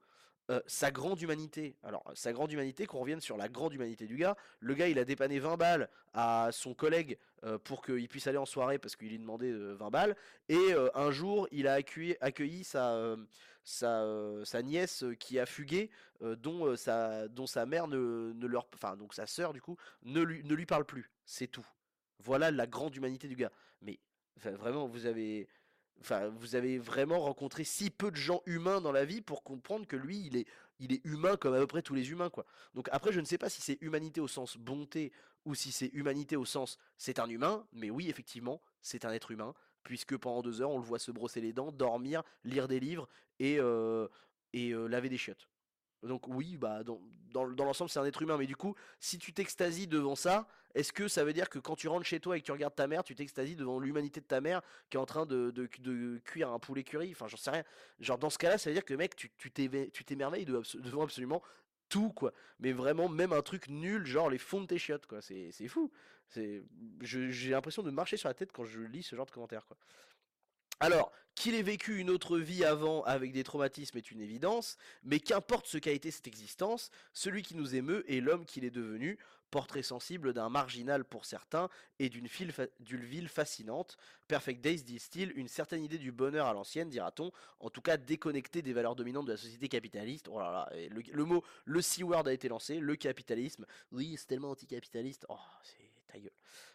Euh, 0.51 0.61
sa 0.67 0.91
grande 0.91 1.19
humanité. 1.19 1.75
Alors, 1.81 2.03
sa 2.13 2.31
grande 2.31 2.51
humanité, 2.51 2.85
qu'on 2.85 2.99
revienne 2.99 3.19
sur 3.19 3.35
la 3.35 3.49
grande 3.49 3.73
humanité 3.73 4.05
du 4.05 4.15
gars. 4.15 4.35
Le 4.59 4.75
gars, 4.75 4.87
il 4.87 4.99
a 4.99 5.05
dépanné 5.05 5.39
20 5.39 5.57
balles 5.57 5.89
à 6.13 6.49
son 6.51 6.75
collègue 6.75 7.17
euh, 7.43 7.57
pour 7.57 7.81
qu'il 7.83 8.07
puisse 8.07 8.27
aller 8.27 8.37
en 8.37 8.45
soirée 8.45 8.77
parce 8.77 8.95
qu'il 8.95 9.09
lui 9.09 9.17
demandait 9.17 9.51
20 9.51 9.57
euh, 9.57 9.89
balles. 9.89 10.15
Et 10.47 10.73
un 10.93 11.09
jour, 11.09 11.47
il 11.51 11.67
a 11.67 11.73
accueilli, 11.73 12.63
sa, 12.63 13.17
nièce 14.61 15.03
qui 15.19 15.39
a 15.39 15.47
fugué, 15.47 15.89
dont, 16.21 16.75
sa, 16.75 17.65
mère 17.65 17.87
ne, 17.87 18.45
leur. 18.45 18.67
Enfin, 18.75 18.95
donc 18.97 19.15
sa 19.15 19.25
sœur, 19.25 19.51
du 19.51 19.61
coup, 19.61 19.77
ne 20.03 20.21
lui 20.21 20.65
parle 20.67 20.85
plus. 20.85 21.09
C'est 21.25 21.47
tout. 21.47 21.65
Voilà 22.19 22.51
la 22.51 22.67
grande 22.67 22.95
humanité 22.95 23.27
du 23.27 23.35
gars. 23.35 23.51
Mais 23.81 23.99
vraiment, 24.37 24.85
vous 24.85 25.07
avez 25.07 25.47
Vous 26.37 26.55
avez 26.55 26.77
vraiment 26.77 27.19
rencontré 27.19 27.63
si 27.63 27.89
peu 27.89 28.11
de 28.11 28.15
gens 28.15 28.41
humains 28.45 28.79
dans 28.79 28.91
la 28.91 29.05
vie 29.05 29.21
pour 29.21 29.43
comprendre 29.43 29.87
que 29.87 29.95
lui, 29.95 30.19
il 30.27 30.37
est, 30.37 30.47
il 30.79 30.93
est 30.93 31.03
humain 31.05 31.35
comme 31.37 31.53
à 31.53 31.59
peu 31.59 31.67
près 31.67 31.81
tous 31.81 31.95
les 31.95 32.11
humains, 32.11 32.29
quoi. 32.29 32.45
Donc 32.75 32.89
après, 32.91 33.11
je 33.11 33.19
ne 33.19 33.25
sais 33.25 33.37
pas 33.37 33.49
si 33.49 33.61
c'est 33.61 33.77
humanité 33.81 34.21
au 34.21 34.27
sens 34.27 34.57
bonté 34.57 35.11
ou 35.45 35.55
si 35.55 35.71
c'est 35.71 35.89
humanité 35.93 36.35
au 36.35 36.45
sens 36.45 36.77
c'est 36.97 37.19
un 37.19 37.29
humain, 37.29 37.65
mais 37.73 37.89
oui, 37.89 38.09
effectivement, 38.09 38.61
c'est 38.81 39.05
un 39.05 39.13
être 39.13 39.31
humain, 39.31 39.53
puisque 39.83 40.17
pendant 40.17 40.41
deux 40.41 40.61
heures, 40.61 40.71
on 40.71 40.79
le 40.79 40.83
voit 40.83 40.99
se 40.99 41.11
brosser 41.11 41.41
les 41.41 41.53
dents, 41.53 41.71
dormir, 41.71 42.23
lire 42.43 42.67
des 42.67 42.79
livres 42.79 43.07
et, 43.39 43.57
euh, 43.59 44.07
et 44.53 44.71
euh, 44.71 44.87
laver 44.87 45.09
des 45.09 45.17
chiottes. 45.17 45.47
Donc 46.03 46.27
oui, 46.27 46.57
bah 46.57 46.83
dans, 46.83 46.99
dans, 47.31 47.65
l'ensemble 47.65 47.89
c'est 47.89 47.99
un 47.99 48.05
être 48.05 48.21
humain, 48.21 48.37
mais 48.37 48.47
du 48.47 48.55
coup, 48.55 48.75
si 48.99 49.17
tu 49.17 49.33
t'extasies 49.33 49.87
devant 49.87 50.15
ça, 50.15 50.47
est-ce 50.73 50.93
que 50.93 51.07
ça 51.07 51.23
veut 51.23 51.33
dire 51.33 51.49
que 51.49 51.59
quand 51.59 51.75
tu 51.75 51.87
rentres 51.87 52.05
chez 52.05 52.19
toi 52.19 52.37
et 52.37 52.41
que 52.41 52.45
tu 52.45 52.51
regardes 52.51 52.75
ta 52.75 52.87
mère, 52.87 53.03
tu 53.03 53.15
t'extasies 53.15 53.55
devant 53.55 53.79
l'humanité 53.79 54.19
de 54.19 54.25
ta 54.25 54.41
mère 54.41 54.61
qui 54.89 54.97
est 54.97 54.99
en 54.99 55.05
train 55.05 55.25
de, 55.25 55.51
de, 55.51 56.19
cuire 56.25 56.51
un 56.51 56.59
poulet 56.59 56.83
curry? 56.83 57.11
Enfin, 57.11 57.27
j'en 57.27 57.37
sais 57.37 57.51
rien. 57.51 57.63
Genre 57.99 58.17
dans 58.17 58.29
ce 58.29 58.37
cas-là, 58.37 58.57
ça 58.57 58.69
veut 58.69 58.73
dire 58.73 58.85
que 58.85 58.93
mec, 58.93 59.15
tu 59.15 59.51
t'émerveilles 59.51 60.45
devant 60.45 61.03
absolument 61.03 61.41
tout 61.89 62.11
quoi. 62.11 62.33
Mais 62.59 62.71
vraiment 62.71 63.09
même 63.09 63.33
un 63.33 63.41
truc 63.41 63.67
nul 63.69 64.05
genre 64.05 64.29
les 64.29 64.37
fonds 64.37 64.61
de 64.61 64.67
tes 64.67 64.77
chiottes 64.77 65.05
quoi. 65.05 65.21
C'est 65.21 65.67
fou. 65.67 65.91
J'ai 67.01 67.49
l'impression 67.49 67.83
de 67.83 67.91
marcher 67.91 68.17
sur 68.17 68.27
la 68.27 68.33
tête 68.33 68.51
quand 68.51 68.65
je 68.65 68.81
lis 68.81 69.03
ce 69.03 69.15
genre 69.15 69.25
de 69.25 69.31
commentaires 69.31 69.65
quoi. 69.65 69.77
Alors, 70.79 71.11
qu'il 71.35 71.53
ait 71.55 71.61
vécu 71.61 71.99
une 71.99 72.09
autre 72.09 72.37
vie 72.39 72.63
avant 72.63 73.03
avec 73.03 73.33
des 73.33 73.43
traumatismes 73.43 73.97
est 73.97 74.11
une 74.11 74.21
évidence, 74.21 74.77
mais 75.03 75.19
qu'importe 75.19 75.67
ce 75.67 75.77
qu'a 75.77 75.91
été 75.91 76.09
cette 76.11 76.27
existence, 76.27 76.91
celui 77.13 77.43
qui 77.43 77.55
nous 77.55 77.75
émeut 77.75 78.09
est 78.11 78.21
l'homme 78.21 78.45
qu'il 78.45 78.63
est 78.63 78.71
devenu, 78.71 79.19
portrait 79.51 79.83
sensible 79.83 80.33
d'un 80.33 80.49
marginal 80.49 81.05
pour 81.05 81.25
certains 81.25 81.69
et 81.99 82.09
d'une 82.09 82.27
ville 82.27 83.29
fascinante. 83.29 83.95
Perfect 84.27 84.61
Days 84.61 84.83
distille 84.83 85.31
une 85.35 85.47
certaine 85.47 85.83
idée 85.83 85.97
du 85.97 86.11
bonheur 86.11 86.47
à 86.47 86.53
l'ancienne, 86.53 86.89
dira-t-on, 86.89 87.31
en 87.59 87.69
tout 87.69 87.81
cas 87.81 87.95
déconnecté 87.95 88.61
des 88.61 88.73
valeurs 88.73 88.95
dominantes 88.95 89.27
de 89.27 89.31
la 89.31 89.37
société 89.37 89.69
capitaliste. 89.69 90.27
Oh 90.29 90.41
le, 90.71 91.01
le 91.09 91.25
mot, 91.25 91.43
le 91.65 91.81
C-word 91.81 92.27
a 92.27 92.33
été 92.33 92.49
lancé, 92.49 92.79
le 92.79 92.95
capitalisme. 92.95 93.65
Oui, 93.91 94.15
c'est 94.17 94.27
tellement 94.27 94.51
anticapitaliste. 94.51 95.25
Oh, 95.29 95.37
c'est 95.63 95.91
ta 96.07 96.19
gueule. 96.19 96.31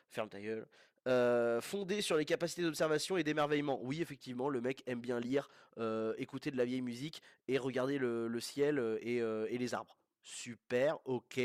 Ferme 0.08 0.28
ta 0.28 0.40
gueule. 0.40 0.66
Euh, 1.08 1.62
fondé 1.62 2.02
sur 2.02 2.16
les 2.16 2.26
capacités 2.26 2.62
d'observation 2.62 3.16
et 3.16 3.24
d'émerveillement. 3.24 3.80
Oui, 3.82 4.02
effectivement, 4.02 4.48
le 4.50 4.60
mec 4.60 4.82
aime 4.86 5.00
bien 5.00 5.18
lire, 5.18 5.48
euh, 5.78 6.14
écouter 6.18 6.50
de 6.50 6.56
la 6.56 6.64
vieille 6.66 6.82
musique 6.82 7.22
et 7.48 7.56
regarder 7.56 7.96
le, 7.96 8.40
ciel 8.40 8.78
euh, 8.78 8.98
et, 9.00 9.16
et 9.54 9.58
les 9.58 9.74
arbres. 9.74 9.96
Super, 10.22 10.98
ok. 11.06 11.40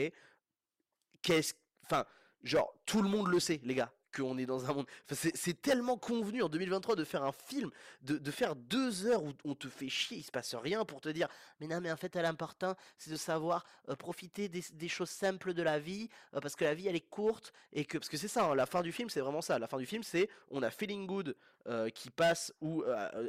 Qu'est-ce. 1.21 1.53
Enfin, 1.83 2.05
genre, 2.43 2.73
tout 2.85 3.01
le 3.01 3.07
monde 3.07 3.27
le 3.27 3.39
sait, 3.39 3.61
les 3.63 3.75
gars, 3.75 3.93
qu'on 4.15 4.37
est 4.37 4.45
dans 4.45 4.69
un 4.69 4.73
monde. 4.73 4.85
C'est 5.11 5.61
tellement 5.61 5.97
convenu 5.97 6.41
en 6.41 6.49
2023 6.49 6.95
de 6.95 7.03
faire 7.03 7.23
un 7.23 7.31
film, 7.31 7.71
de, 8.01 8.31
faire 8.31 8.55
deux 8.55 9.05
heures 9.05 9.23
où 9.23 9.33
on 9.43 9.55
te 9.55 9.67
fait 9.67 9.89
chier, 9.89 10.17
il 10.17 10.23
se 10.23 10.31
passe 10.31 10.55
rien 10.55 10.85
pour 10.85 11.01
te 11.01 11.09
dire 11.09 11.27
Mais 11.59 11.67
non, 11.67 11.81
mais 11.81 11.91
en 11.91 11.97
fait, 11.97 12.15
l'important, 12.15 12.75
c'est 12.97 13.11
de 13.11 13.15
savoir 13.15 13.65
euh, 13.89 13.95
profiter 13.95 14.49
des, 14.49 14.87
choses 14.87 15.09
simples 15.09 15.53
de 15.53 15.63
la 15.63 15.79
vie, 15.79 16.09
euh, 16.33 16.39
parce 16.39 16.55
que 16.55 16.63
la 16.63 16.73
vie, 16.73 16.87
elle 16.87 16.95
est 16.95 17.09
courte, 17.09 17.53
et 17.73 17.85
que. 17.85 17.97
Parce 17.97 18.09
que 18.09 18.17
c'est 18.17 18.27
ça, 18.27 18.45
hein, 18.45 18.55
la 18.55 18.65
fin 18.65 18.81
du 18.81 18.91
film, 18.91 19.09
c'est 19.09 19.21
vraiment 19.21 19.41
ça. 19.41 19.59
La 19.59 19.67
fin 19.67 19.77
du 19.77 19.85
film, 19.85 20.03
c'est 20.03 20.29
on 20.49 20.63
a 20.63 20.69
Feeling 20.69 21.07
Good 21.07 21.35
euh, 21.67 21.89
qui 21.89 22.09
passe 22.09 22.53
ou, 22.61 22.83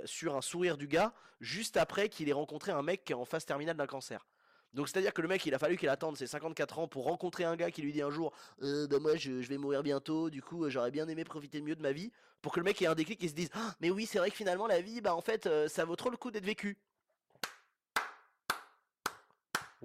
sur 0.05 0.37
un 0.37 0.43
sourire 0.43 0.77
du 0.77 0.87
gars, 0.87 1.13
juste 1.41 1.77
après 1.77 2.09
qu'il 2.09 2.29
ait 2.29 2.35
rencontré 2.35 2.73
un 2.73 2.83
mec 2.83 3.05
qui 3.05 3.13
est 3.13 3.17
en 3.17 3.25
phase 3.25 3.45
terminale 3.45 3.77
d'un 3.77 3.87
cancer. 3.87 4.27
Donc 4.77 4.89
c'est 4.91 4.99
à 4.99 5.01
dire 5.01 5.15
que 5.15 5.23
le 5.23 5.29
mec 5.29 5.45
il 5.47 5.55
a 5.55 5.59
fallu 5.59 5.79
qu'il 5.79 5.89
attende 5.89 6.19
ses 6.19 6.27
54 6.27 6.79
ans 6.79 6.87
pour 6.87 7.05
rencontrer 7.05 7.45
un 7.45 7.57
gars 7.57 7.71
qui 7.71 7.81
lui 7.81 7.95
dit 7.95 8.03
un 8.03 8.11
jour 8.11 8.33
euh, 8.63 8.87
bah 8.87 8.99
moi 9.01 9.17
je, 9.17 9.41
je 9.41 9.49
vais 9.49 9.57
mourir 9.57 9.83
bientôt 9.83 10.29
du 10.29 10.43
coup 10.43 10.65
euh, 10.65 10.71
j'aurais 10.71 10.91
bien 10.91 11.09
aimé 11.09 11.25
profiter 11.25 11.63
mieux 11.63 11.75
de 11.75 11.81
ma 11.81 11.93
vie 11.93 12.13
pour 12.43 12.53
que 12.53 12.61
le 12.61 12.65
mec 12.65 12.83
ait 12.83 12.87
un 12.87 12.95
déclic 12.95 13.25
et 13.25 13.29
se 13.29 13.33
dise 13.33 13.49
Ah, 13.55 13.75
mais 13.81 13.89
oui 13.89 14.05
c'est 14.05 14.19
vrai 14.19 14.31
que 14.31 14.37
finalement 14.37 14.67
la 14.67 14.83
vie 14.83 15.01
bah 15.01 15.15
en 15.15 15.23
fait 15.23 15.47
euh, 15.47 15.67
ça 15.67 15.87
vaut 15.87 15.97
trop 15.97 16.11
le 16.11 16.19
coup 16.19 16.31
d'être 16.31 16.45
vécu. 16.45 16.77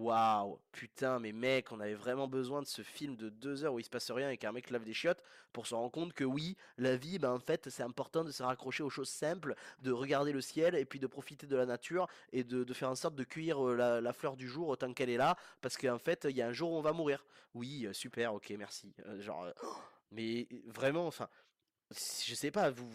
Waouh, 0.02 0.58
putain, 0.72 1.20
mais 1.20 1.32
mec, 1.32 1.72
on 1.72 1.80
avait 1.80 1.94
vraiment 1.94 2.28
besoin 2.28 2.64
de 2.64 2.66
ce 2.66 2.82
film 2.82 3.16
de 3.16 3.30
deux 3.30 3.64
heures 3.64 3.76
où 3.76 3.80
il 3.80 3.86
se 3.86 3.90
passe 3.90 4.10
rien 4.10 4.32
et 4.32 4.38
qu'un 4.38 4.52
mec 4.52 4.72
lave 4.72 4.84
des 4.84 4.96
chiottes 4.96 5.22
pour 5.54 5.68
se 5.68 5.76
rendre 5.76 5.92
compte 5.92 6.14
que 6.14 6.24
oui, 6.24 6.58
la 6.80 6.96
vie, 6.96 7.20
ben 7.20 7.32
en 7.32 7.40
fait, 7.40 7.70
c'est 7.70 7.84
important 7.84 8.24
de 8.24 8.32
se 8.32 8.42
raccrocher 8.42 8.82
aux 8.82 8.90
choses 8.90 9.10
simples, 9.10 9.54
de 9.84 9.92
regarder 9.92 10.32
le 10.32 10.42
ciel 10.42 10.74
et 10.74 10.86
puis 10.86 10.98
de 10.98 11.06
profiter 11.06 11.46
de 11.46 11.56
la 11.56 11.68
nature 11.68 12.08
et 12.34 12.44
de, 12.44 12.74
faire 12.74 12.90
en 12.90 12.96
sorte 12.96 13.14
de 13.14 13.24
cueillir 13.24 13.64
euh, 13.64 14.02
la, 14.02 14.14
fleur 14.14 14.36
du 14.38 14.48
jour 14.48 14.70
autant 14.70 14.92
qu'elle 14.92 15.12
est 15.12 15.18
là, 15.18 15.38
parce 15.62 15.78
qu'en 15.78 16.00
fait, 16.00 16.26
il 16.28 16.36
y 16.36 16.42
a 16.42 16.48
un 16.48 16.54
jour 16.54 16.72
où 16.72 16.78
on 16.78 16.82
va 16.82 16.94
mourir. 16.94 17.24
Oui, 17.54 17.86
euh, 17.86 17.94
super, 17.94 18.34
ok, 18.34 18.52
merci. 18.58 18.96
Euh, 19.06 19.22
genre, 19.22 19.46
mais 20.12 20.48
vraiment, 20.66 21.06
enfin, 21.06 21.30
je 22.26 22.34
sais 22.34 22.50
pas, 22.50 22.72
vous, 22.72 22.90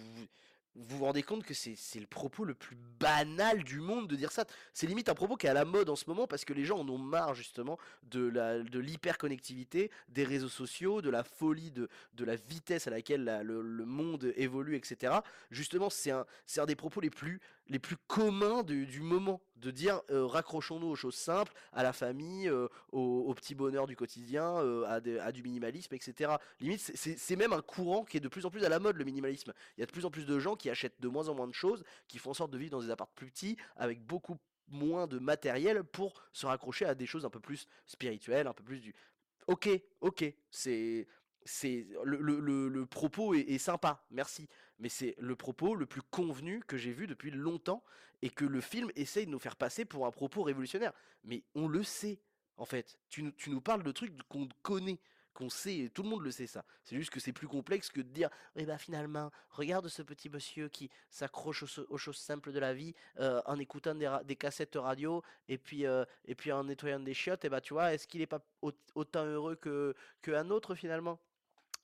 vous 0.78 0.98
vous 0.98 1.04
rendez 1.04 1.22
compte 1.22 1.44
que 1.44 1.54
c'est 1.54 1.76
le 1.98 2.06
propos 2.06 2.44
le 2.44 2.54
plus 2.54 2.76
banal 3.00 3.64
du 3.64 3.80
monde 3.80 4.08
de 4.08 4.16
dire 4.16 4.30
ça. 4.30 4.44
C'est 4.74 4.86
limite 4.86 5.08
un 5.08 5.14
propos 5.14 5.36
qui 5.36 5.46
est 5.46 5.50
à 5.50 5.54
la 5.54 5.64
mode 5.64 5.88
en 5.88 5.96
ce 5.96 6.04
moment 6.06 6.26
parce 6.26 6.44
que 6.44 6.52
les 6.52 6.64
gens 6.64 6.78
en 6.78 6.88
ont 6.88 6.98
marre 6.98 7.34
justement 7.34 7.78
de 8.04 8.26
la 8.28 8.58
de 8.60 8.78
l'hyperconnectivité, 8.78 9.90
des 10.08 10.24
réseaux 10.24 10.48
sociaux, 10.48 11.00
de 11.02 11.10
la 11.10 11.24
folie, 11.24 11.70
de, 11.70 11.88
la 12.18 12.36
vitesse 12.36 12.86
à 12.86 12.90
laquelle 12.90 13.24
la- 13.24 13.42
le, 13.42 13.62
monde 13.86 14.32
évolue, 14.36 14.76
etc. 14.76 15.14
Justement, 15.50 15.90
c'est 15.90 16.10
un, 16.10 16.26
c'est 16.46 16.60
un 16.60 16.66
des 16.66 16.76
propos 16.76 17.00
les 17.00 17.10
plus, 17.10 17.40
les 17.68 17.78
plus 17.78 17.96
communs 18.06 18.62
du, 18.62 19.00
moment, 19.00 19.40
de 19.56 19.70
dire 19.70 20.00
euh, 20.10 20.26
raccrochons-nous 20.26 20.86
aux 20.86 20.94
choses 20.96 21.14
simples, 21.16 21.52
à 21.72 21.82
la 21.82 21.92
famille, 21.92 22.48
euh, 22.48 22.68
au, 22.92 23.32
petit 23.34 23.54
bonheur 23.54 23.86
du 23.86 23.96
quotidien, 23.96 24.58
euh, 24.58 24.84
à, 25.20 25.32
du 25.32 25.42
minimalisme, 25.42 25.94
etc. 25.94 26.32
Limite, 26.60 26.80
c'est- 26.80 27.36
même 27.36 27.52
un 27.52 27.62
courant 27.62 28.04
qui 28.04 28.16
est 28.16 28.20
de 28.20 28.28
plus 28.28 28.46
en 28.46 28.50
plus 28.50 28.64
à 28.64 28.68
la 28.68 28.78
mode, 28.78 28.96
le 28.96 29.04
minimalisme. 29.04 29.52
Il 29.76 29.80
y 29.80 29.82
a 29.82 29.86
de 29.86 29.92
plus 29.92 30.04
en 30.04 30.10
plus 30.10 30.26
de 30.26 30.38
gens 30.38 30.56
qui 30.56 30.70
achètent 30.70 31.00
de 31.00 31.08
moins 31.08 31.28
en 31.28 31.34
moins 31.34 31.48
de 31.48 31.54
choses, 31.54 31.84
qui 32.08 32.18
font 32.18 32.30
en 32.30 32.34
sorte 32.34 32.50
de 32.50 32.58
vivre 32.58 32.70
dans 32.70 32.80
des 32.82 32.90
apparts 32.90 33.08
plus 33.08 33.26
petits, 33.26 33.56
avec 33.76 34.00
beaucoup 34.00 34.36
moins 34.68 35.06
de 35.06 35.18
matériel 35.18 35.84
pour 35.84 36.14
se 36.32 36.46
raccrocher 36.46 36.84
à 36.86 36.94
des 36.94 37.06
choses 37.06 37.24
un 37.24 37.30
peu 37.30 37.40
plus 37.40 37.66
spirituelles, 37.86 38.46
un 38.46 38.52
peu 38.54 38.64
plus 38.64 38.80
du... 38.80 38.94
Ok, 39.46 39.68
ok, 40.00 40.24
c'est... 40.50 41.06
Le, 42.04 42.18
le- 42.18 42.86
propos 42.86 43.32
est 43.34 43.58
sympa, 43.58 44.04
merci, 44.10 44.48
mais 44.78 44.88
c'est 44.88 45.14
le 45.18 45.36
propos 45.36 45.74
le 45.74 45.86
plus 45.86 46.02
convenu 46.02 46.60
que 46.66 46.76
j'ai 46.76 46.92
vu 46.92 47.06
depuis 47.06 47.30
longtemps 47.30 47.82
et 48.22 48.30
que 48.30 48.44
le 48.44 48.60
film 48.60 48.90
essaye 48.96 49.26
de 49.26 49.30
nous 49.30 49.38
faire 49.38 49.56
passer 49.56 49.84
pour 49.84 50.06
un 50.06 50.10
propos 50.10 50.42
révolutionnaire. 50.42 50.92
Mais 51.24 51.42
on 51.54 51.68
le 51.68 51.82
sait, 51.82 52.20
en 52.56 52.64
fait. 52.64 52.98
Tu, 53.08 53.22
nous- 53.22 53.60
parles 53.60 53.82
de 53.82 53.92
trucs 53.92 54.16
qu'on 54.28 54.48
connaît, 54.62 54.98
qu'on 55.34 55.50
sait, 55.50 55.90
tout 55.92 56.02
le 56.02 56.08
monde 56.08 56.22
le 56.22 56.30
sait 56.30 56.46
ça. 56.46 56.64
C'est 56.82 56.96
juste 56.96 57.10
que 57.10 57.20
c'est 57.20 57.32
plus 57.32 57.48
complexe 57.48 57.90
que 57.90 58.00
de 58.00 58.08
dire, 58.08 58.30
oui 58.54 58.64
bah 58.64 58.78
finalement, 58.78 59.30
regarde 59.50 59.88
ce 59.88 60.02
petit 60.02 60.30
monsieur 60.30 60.68
qui 60.68 60.90
s'accroche 61.10 61.64
aux, 61.88 61.98
choses 61.98 62.16
simples 62.16 62.52
de 62.52 62.58
la 62.58 62.72
vie 62.72 62.94
euh, 63.18 63.42
en 63.44 63.58
écoutant 63.58 63.94
des, 63.94 64.36
cassettes 64.36 64.76
radio 64.76 65.22
et 65.48 65.58
puis, 65.58 65.86
euh, 65.86 66.04
et 66.24 66.34
puis 66.34 66.52
en 66.52 66.64
nettoyant 66.64 67.00
des 67.00 67.14
chiottes, 67.14 67.44
et 67.44 67.50
bah 67.50 67.60
tu 67.60 67.74
vois, 67.74 67.92
est-ce 67.92 68.06
qu'il 68.06 68.22
est 68.22 68.26
pas 68.26 68.42
au- 68.62 68.72
autant 68.94 69.24
heureux 69.26 69.56
que 69.56 69.94
qu'un 70.22 70.48
autre 70.50 70.74
finalement? 70.74 71.20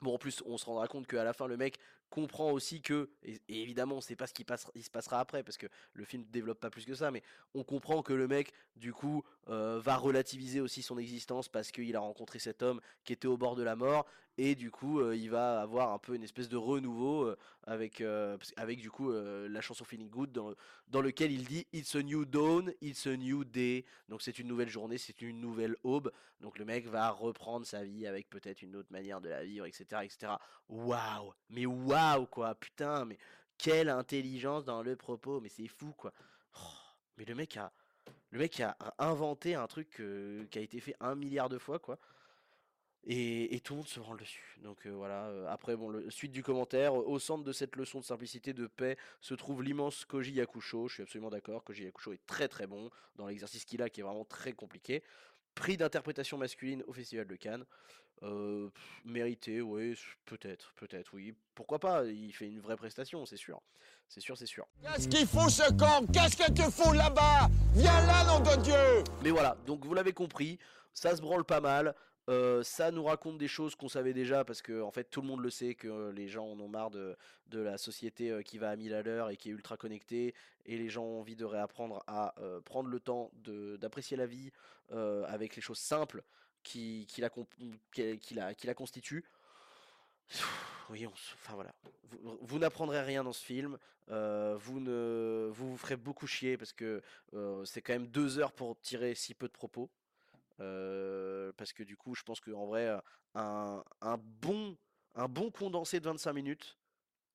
Bon, 0.00 0.14
en 0.14 0.18
plus, 0.18 0.42
on 0.46 0.58
se 0.58 0.64
rendra 0.64 0.88
compte 0.88 1.06
qu'à 1.06 1.22
la 1.22 1.32
fin, 1.32 1.46
le 1.46 1.56
mec 1.56 1.78
comprend 2.12 2.52
aussi 2.52 2.82
que, 2.82 3.08
et, 3.24 3.40
évidemment, 3.48 3.96
on 3.96 4.00
sait 4.02 4.16
pas 4.16 4.26
ce 4.26 4.34
qui 4.34 4.44
passe, 4.44 4.66
il 4.74 4.84
se 4.84 4.90
passera 4.90 5.18
après, 5.18 5.42
parce 5.42 5.56
que 5.56 5.66
le 5.94 6.04
film 6.04 6.24
développe 6.30 6.60
pas 6.60 6.68
plus 6.68 6.84
que 6.84 6.94
ça, 6.94 7.10
mais 7.10 7.22
on 7.54 7.64
comprend 7.64 8.02
que 8.02 8.12
le 8.12 8.28
mec, 8.28 8.52
du 8.76 8.92
coup, 8.92 9.24
euh, 9.48 9.80
va 9.82 9.96
relativiser 9.96 10.60
aussi 10.60 10.82
son 10.82 10.98
existence 10.98 11.48
parce 11.48 11.70
qu'il 11.72 11.96
a 11.96 12.00
rencontré 12.00 12.38
cet 12.38 12.62
homme 12.62 12.80
qui 13.04 13.14
était 13.14 13.28
au 13.28 13.38
bord 13.38 13.56
de 13.56 13.62
la 13.62 13.76
mort, 13.76 14.06
et 14.38 14.54
du 14.54 14.70
coup, 14.70 15.00
euh, 15.00 15.16
il 15.16 15.30
va 15.30 15.60
avoir 15.62 15.92
un 15.92 15.98
peu 15.98 16.14
une 16.14 16.22
espèce 16.22 16.48
de 16.48 16.56
renouveau 16.56 17.24
euh, 17.24 17.36
avec, 17.64 18.02
avec 18.56 18.80
du 18.80 18.90
coup 18.90 19.10
la 19.12 19.60
chanson 19.60 19.84
Feeling 19.84 20.10
Good, 20.10 20.32
dans, 20.32 20.52
dans 20.88 21.00
lequel 21.00 21.32
il 21.32 21.44
dit 21.44 21.66
It's 21.72 21.94
a 21.94 22.02
new 22.02 22.24
dawn, 22.24 22.72
it's 22.82 23.06
a 23.06 23.16
new 23.16 23.44
day. 23.44 23.84
Donc 24.08 24.20
c'est 24.20 24.38
une 24.38 24.48
nouvelle 24.48 24.68
journée, 24.68 24.98
c'est 24.98 25.22
une 25.22 25.40
nouvelle 25.40 25.76
aube. 25.82 26.10
Donc 26.40 26.58
le 26.58 26.64
mec 26.64 26.86
va 26.88 27.10
reprendre 27.10 27.64
sa 27.64 27.84
vie 27.84 28.06
avec 28.06 28.28
peut-être 28.28 28.62
une 28.62 28.74
autre 28.74 28.90
manière 28.90 29.20
de 29.20 29.28
la 29.28 29.44
vivre, 29.44 29.64
etc. 29.64 29.84
etc. 30.02 30.32
Waouh 30.68 31.32
Mais 31.50 31.66
waouh 31.66 32.01
quoi 32.30 32.54
Putain, 32.54 33.04
mais 33.04 33.18
quelle 33.58 33.88
intelligence 33.88 34.64
dans 34.64 34.82
le 34.82 34.96
propos, 34.96 35.40
mais 35.40 35.48
c'est 35.48 35.68
fou 35.68 35.92
quoi. 35.96 36.12
Oh, 36.56 36.66
mais 37.16 37.24
le 37.24 37.34
mec 37.34 37.56
a. 37.56 37.72
Le 38.30 38.38
mec 38.38 38.60
a 38.60 38.76
inventé 38.98 39.54
un 39.54 39.66
truc 39.66 40.02
qui 40.50 40.58
a 40.58 40.62
été 40.62 40.80
fait 40.80 40.96
un 41.00 41.14
milliard 41.14 41.48
de 41.48 41.58
fois 41.58 41.78
quoi. 41.78 41.98
Et, 43.04 43.54
et 43.54 43.60
tout 43.60 43.72
le 43.72 43.78
monde 43.78 43.88
se 43.88 43.98
branle 43.98 44.18
dessus. 44.18 44.58
Donc 44.62 44.86
euh, 44.86 44.90
voilà. 44.90 45.26
euh, 45.26 45.46
après, 45.48 45.74
bon, 45.74 45.90
le, 45.90 46.08
suite 46.10 46.30
du 46.30 46.42
commentaire. 46.42 46.94
Au 46.94 47.18
centre 47.18 47.42
de 47.42 47.52
cette 47.52 47.74
leçon 47.76 47.98
de 47.98 48.04
simplicité, 48.04 48.52
de 48.52 48.66
paix, 48.66 48.96
se 49.20 49.34
trouve 49.34 49.62
l'immense 49.62 50.04
Koji 50.04 50.32
Yakusho. 50.32 50.88
Je 50.88 50.94
suis 50.94 51.02
absolument 51.02 51.30
d'accord. 51.30 51.64
Koji 51.64 51.84
Yakusho 51.84 52.12
est 52.12 52.24
très 52.26 52.46
très 52.48 52.66
bon 52.66 52.90
dans 53.16 53.26
l'exercice 53.26 53.64
qu'il 53.64 53.82
a, 53.82 53.90
qui 53.90 54.00
est 54.00 54.04
vraiment 54.04 54.24
très 54.24 54.52
compliqué. 54.52 55.02
Prix 55.54 55.76
d'interprétation 55.76 56.38
masculine 56.38 56.82
au 56.86 56.92
Festival 56.92 57.26
de 57.26 57.36
Cannes. 57.36 57.64
Euh, 58.22 58.70
mérité, 59.04 59.60
oui, 59.60 59.98
peut-être, 60.26 60.72
peut-être, 60.76 61.10
oui. 61.12 61.34
Pourquoi 61.54 61.78
pas 61.80 62.04
Il 62.04 62.32
fait 62.32 62.46
une 62.46 62.60
vraie 62.60 62.76
prestation, 62.76 63.26
c'est 63.26 63.36
sûr. 63.36 63.60
C'est 64.08 64.20
sûr, 64.20 64.36
c'est 64.36 64.46
sûr. 64.46 64.66
Qu'est-ce 64.82 65.08
qu'il 65.08 65.26
fout 65.26 65.50
ce 65.50 65.72
camp? 65.72 66.06
Qu'est-ce 66.12 66.36
que 66.36 66.52
tu 66.52 66.62
fous 66.70 66.92
là-bas? 66.92 67.48
Viens 67.74 68.06
là, 68.06 68.24
nom 68.24 68.40
de 68.40 68.62
Dieu 68.62 69.04
Mais 69.22 69.30
voilà, 69.30 69.56
donc 69.66 69.84
vous 69.84 69.94
l'avez 69.94 70.12
compris, 70.12 70.58
ça 70.92 71.16
se 71.16 71.22
branle 71.22 71.44
pas 71.44 71.60
mal. 71.60 71.94
Euh, 72.28 72.62
ça 72.62 72.92
nous 72.92 73.02
raconte 73.02 73.38
des 73.38 73.48
choses 73.48 73.74
qu'on 73.74 73.88
savait 73.88 74.12
déjà 74.12 74.44
parce 74.44 74.62
que 74.62 74.80
en 74.80 74.92
fait 74.92 75.04
tout 75.04 75.20
le 75.20 75.26
monde 75.26 75.40
le 75.40 75.50
sait 75.50 75.74
que 75.74 75.88
euh, 75.88 76.12
les 76.12 76.28
gens 76.28 76.46
en 76.46 76.60
ont 76.60 76.68
marre 76.68 76.90
de, 76.90 77.16
la 77.50 77.76
société 77.78 78.30
euh, 78.30 78.42
qui 78.42 78.58
va 78.58 78.70
à 78.70 78.76
1000 78.76 78.94
à 78.94 79.02
l'heure 79.02 79.30
et 79.30 79.36
qui 79.36 79.48
est 79.48 79.52
ultra 79.52 79.76
connectée 79.76 80.32
et 80.64 80.78
les 80.78 80.88
gens 80.88 81.02
ont 81.02 81.20
envie 81.20 81.34
de 81.34 81.44
réapprendre 81.44 82.04
à 82.06 82.34
prendre 82.64 82.88
le 82.88 83.00
temps 83.00 83.32
d'apprécier 83.80 84.16
la 84.16 84.26
vie 84.26 84.52
avec 84.90 85.56
les 85.56 85.62
choses 85.62 85.78
simples 85.78 86.22
qui, 86.62 87.06
qui, 87.08 87.20
la, 87.20 87.30
qui, 87.90 88.34
la, 88.34 88.54
qui 88.54 88.66
la 88.68 88.74
constituent. 88.74 89.24
Oui, 90.90 91.06
enfin 91.06 91.54
voilà. 91.54 91.72
Vous, 92.42 92.58
n'apprendrez 92.58 93.00
rien 93.00 93.24
dans 93.24 93.32
ce 93.32 93.44
film. 93.44 93.76
vous 94.08 94.80
ne, 94.80 95.48
vous 95.50 95.70
vous 95.70 95.76
ferez 95.76 95.96
beaucoup 95.96 96.26
chier 96.26 96.56
parce 96.56 96.72
que 96.72 97.02
c'est 97.64 97.82
quand 97.82 97.94
même 97.94 98.06
deux 98.06 98.38
heures 98.38 98.52
pour 98.52 98.78
tirer 98.80 99.14
si 99.14 99.34
peu 99.34 99.48
de 99.48 99.52
propos. 99.52 99.90
Euh, 100.62 101.52
parce 101.56 101.72
que 101.72 101.82
du 101.82 101.96
coup, 101.96 102.14
je 102.14 102.22
pense 102.22 102.40
qu'en 102.40 102.66
vrai, 102.66 102.88
un, 103.34 103.82
bon, 104.40 104.76
un 105.14 105.28
bon 105.28 105.50
condensé 105.50 106.00
de 106.00 106.04
25 106.04 106.32
minutes 106.32 106.78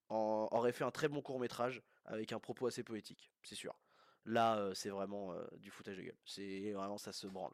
aurait 0.09 0.71
fait 0.71 0.85
un 0.85 0.91
très 0.91 1.09
bon 1.09 1.21
court 1.21 1.39
métrage 1.39 1.81
avec 2.05 2.31
un 2.31 2.39
propos 2.39 2.67
assez 2.67 2.83
poétique, 2.83 3.31
c'est 3.43 3.55
sûr. 3.55 3.75
Là, 4.25 4.71
c'est 4.73 4.89
vraiment 4.89 5.33
du 5.57 5.71
foutage 5.71 5.97
de 5.97 6.03
gueule. 6.03 6.17
C'est 6.25 6.71
vraiment 6.71 6.97
ça 6.97 7.13
se 7.13 7.27
branle. 7.27 7.53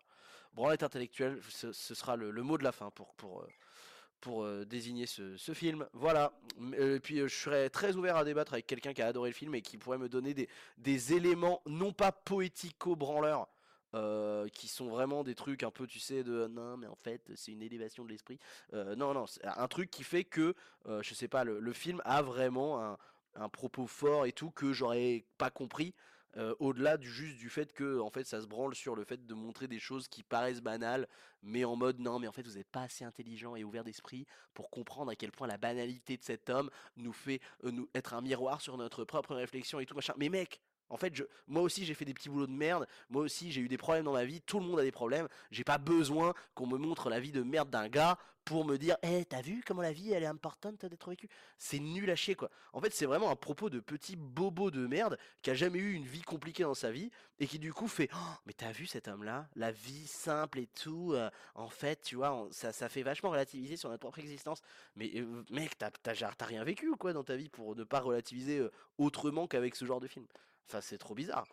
Branlette 0.53 0.83
intellectuelle, 0.83 1.39
ce, 1.49 1.71
sera 1.71 2.15
le, 2.15 2.31
mot 2.43 2.57
de 2.57 2.63
la 2.63 2.71
fin 2.71 2.91
pour 2.91 4.47
désigner 4.65 5.07
ce, 5.07 5.53
film. 5.53 5.87
Voilà. 5.93 6.33
Et 6.77 6.99
puis 6.99 7.17
je 7.17 7.27
serais 7.27 7.69
très 7.69 7.95
ouvert 7.95 8.17
à 8.17 8.23
débattre 8.23 8.53
avec 8.53 8.67
quelqu'un 8.67 8.93
qui 8.93 9.01
a 9.01 9.07
adoré 9.07 9.29
le 9.29 9.35
film 9.35 9.55
et 9.55 9.61
qui 9.61 9.77
pourrait 9.77 9.97
me 9.97 10.09
donner 10.09 10.33
des, 10.33 10.47
des 10.77 11.13
éléments 11.13 11.61
non 11.65 11.91
pas 11.93 12.11
poético-branleurs, 12.11 13.47
euh, 13.93 14.47
qui 14.49 14.67
sont 14.67 14.87
vraiment 14.89 15.23
des 15.23 15.35
trucs 15.35 15.63
un 15.63 15.71
peu, 15.71 15.87
tu 15.87 15.99
sais, 15.99 16.23
de 16.23 16.47
non, 16.47 16.77
mais 16.77 16.87
en 16.87 16.95
fait, 16.95 17.31
c'est 17.35 17.51
une 17.51 17.61
élévation 17.61 18.03
de 18.03 18.09
l'esprit. 18.09 18.39
Euh, 18.73 18.95
non, 18.95 19.13
non, 19.13 19.27
c'est 19.27 19.45
un 19.45 19.67
truc 19.67 19.89
qui 19.91 20.03
fait 20.03 20.23
que, 20.23 20.55
euh, 20.87 21.01
je 21.03 21.13
sais 21.13 21.27
pas, 21.27 21.43
le, 21.43 21.73
film 21.73 22.01
a 22.05 22.21
vraiment 22.21 22.83
un, 22.83 22.97
un 23.35 23.49
propos 23.49 23.87
fort 23.87 24.25
et 24.25 24.31
tout 24.31 24.51
que 24.51 24.73
j'aurais 24.73 25.25
pas 25.37 25.49
compris. 25.49 25.93
euh, 26.37 26.55
au-delà 26.59 26.97
du 26.97 27.11
juste 27.11 27.37
du 27.37 27.49
fait 27.49 27.73
que 27.73 27.99
en 27.99 28.09
fait 28.09 28.23
ça 28.25 28.41
se 28.41 28.47
branle 28.47 28.73
sur 28.75 28.95
le 28.95 29.03
fait 29.03 29.25
de 29.25 29.33
montrer 29.33 29.67
des 29.67 29.79
choses 29.79 30.07
qui 30.07 30.23
paraissent 30.23 30.61
banales 30.61 31.07
mais 31.43 31.63
en 31.63 31.75
mode 31.75 31.99
non 31.99 32.19
mais 32.19 32.27
en 32.27 32.31
fait 32.31 32.47
vous 32.47 32.55
n'êtes 32.55 32.69
pas 32.69 32.83
assez 32.83 33.05
intelligent 33.05 33.55
et 33.55 33.63
ouvert 33.63 33.83
d'esprit 33.83 34.25
pour 34.53 34.69
comprendre 34.69 35.11
à 35.11 35.15
quel 35.15 35.31
point 35.31 35.47
la 35.47 35.57
banalité 35.57 36.17
de 36.17 36.23
cet 36.23 36.49
homme 36.49 36.69
nous 36.97 37.13
fait 37.13 37.39
euh, 37.65 37.87
être 37.93 38.13
un 38.13 38.21
miroir 38.21 38.61
sur 38.61 38.77
notre 38.77 39.03
propre 39.05 39.35
réflexion 39.35 39.79
et 39.79 39.85
tout 39.85 39.95
machin 39.95 40.13
mais 40.17 40.29
mec 40.29 40.59
en 40.93 40.97
fait, 40.97 41.11
moi 41.47 41.63
aussi 41.63 41.85
j'ai 41.85 41.95
fait 41.95 42.05
des 42.05 42.13
petits 42.13 42.29
boulots 42.29 42.45
de 42.45 42.51
merde, 42.51 42.87
moi 43.09 43.23
aussi 43.23 43.51
j'ai 43.51 43.61
eu 43.61 43.67
des 43.67 43.77
problèmes 43.77 44.05
dans 44.05 44.13
ma 44.13 44.25
vie, 44.25 44.41
tout 44.41 44.59
le 44.59 44.65
monde 44.65 44.79
a 44.79 44.83
des 44.83 44.91
problèmes, 44.91 45.27
j'ai 45.49 45.63
pas 45.63 45.79
besoin 45.79 46.35
qu'on 46.53 46.67
me 46.67 46.77
montre 46.77 47.09
la 47.09 47.19
vie 47.19 47.31
de 47.31 47.41
merde 47.41 47.71
d'un 47.71 47.89
gars 47.89 48.19
pour 48.45 48.65
me 48.65 48.77
dire 48.77 48.97
Eh, 49.03 49.25
t'as 49.25 49.41
vu 49.41 49.63
comment 49.65 49.81
la 49.81 49.91
vie 49.91 50.11
elle 50.11 50.23
est 50.23 50.27
importante 50.27 50.85
d'être 50.85 51.09
vécue 51.09 51.29
C'est 51.57 51.79
nul 51.79 52.09
à 52.09 52.15
chier 52.15 52.35
quoi. 52.35 52.49
En 52.73 52.81
fait, 52.81 52.93
c'est 52.93 53.05
vraiment 53.05 53.29
un 53.29 53.35
propos 53.35 53.69
de 53.69 53.79
petit 53.79 54.15
bobo 54.15 54.71
de 54.71 54.85
merde 54.85 55.17
qui 55.41 55.49
a 55.49 55.53
jamais 55.53 55.79
eu 55.79 55.93
une 55.93 56.05
vie 56.05 56.21
compliquée 56.21 56.63
dans 56.63 56.73
sa 56.73 56.91
vie 56.91 57.09
et 57.39 57.47
qui 57.47 57.59
du 57.59 57.73
coup 57.73 57.87
fait 57.87 58.09
Oh, 58.13 58.33
Mais 58.45 58.53
t'as 58.53 58.71
vu 58.71 58.85
cet 58.85 59.07
homme-là? 59.07 59.47
La 59.55 59.71
vie 59.71 60.07
simple 60.07 60.59
et 60.59 60.67
tout, 60.67 61.13
euh, 61.13 61.29
en 61.55 61.69
fait, 61.69 62.01
tu 62.01 62.15
vois, 62.15 62.47
ça, 62.51 62.71
ça 62.71 62.89
fait 62.89 63.03
vachement 63.03 63.29
relativiser 63.29 63.77
sur 63.77 63.89
notre 63.89 64.01
propre 64.01 64.19
existence. 64.19 64.61
Mais 64.95 65.11
euh, 65.15 65.43
mec, 65.49 65.77
t'as 65.77 66.45
rien 66.45 66.63
vécu 66.63 66.89
ou 66.89 66.97
quoi 66.97 67.13
dans 67.13 67.23
ta 67.23 67.35
vie 67.35 67.49
pour 67.49 67.75
ne 67.75 67.83
pas 67.83 67.99
relativiser 67.99 68.59
euh, 68.59 68.71
autrement 68.97 69.47
qu'avec 69.47 69.75
ce 69.75 69.85
genre 69.85 69.99
de 69.99 70.07
film 70.07 70.25
Enfin, 70.67 70.81
c'est 70.81 70.97
trop 70.97 71.15
bizarre. 71.15 71.47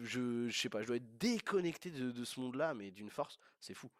Je, 0.00 0.48
je 0.48 0.60
sais 0.60 0.68
pas, 0.68 0.82
je 0.82 0.86
dois 0.86 0.96
être 0.96 1.18
déconnecté 1.18 1.90
de, 1.90 2.24
ce 2.24 2.38
monde-là, 2.38 2.72
mais 2.74 2.92
d'une 2.92 3.10
force, 3.10 3.38
c'est 3.58 3.74
fou. 3.74 3.90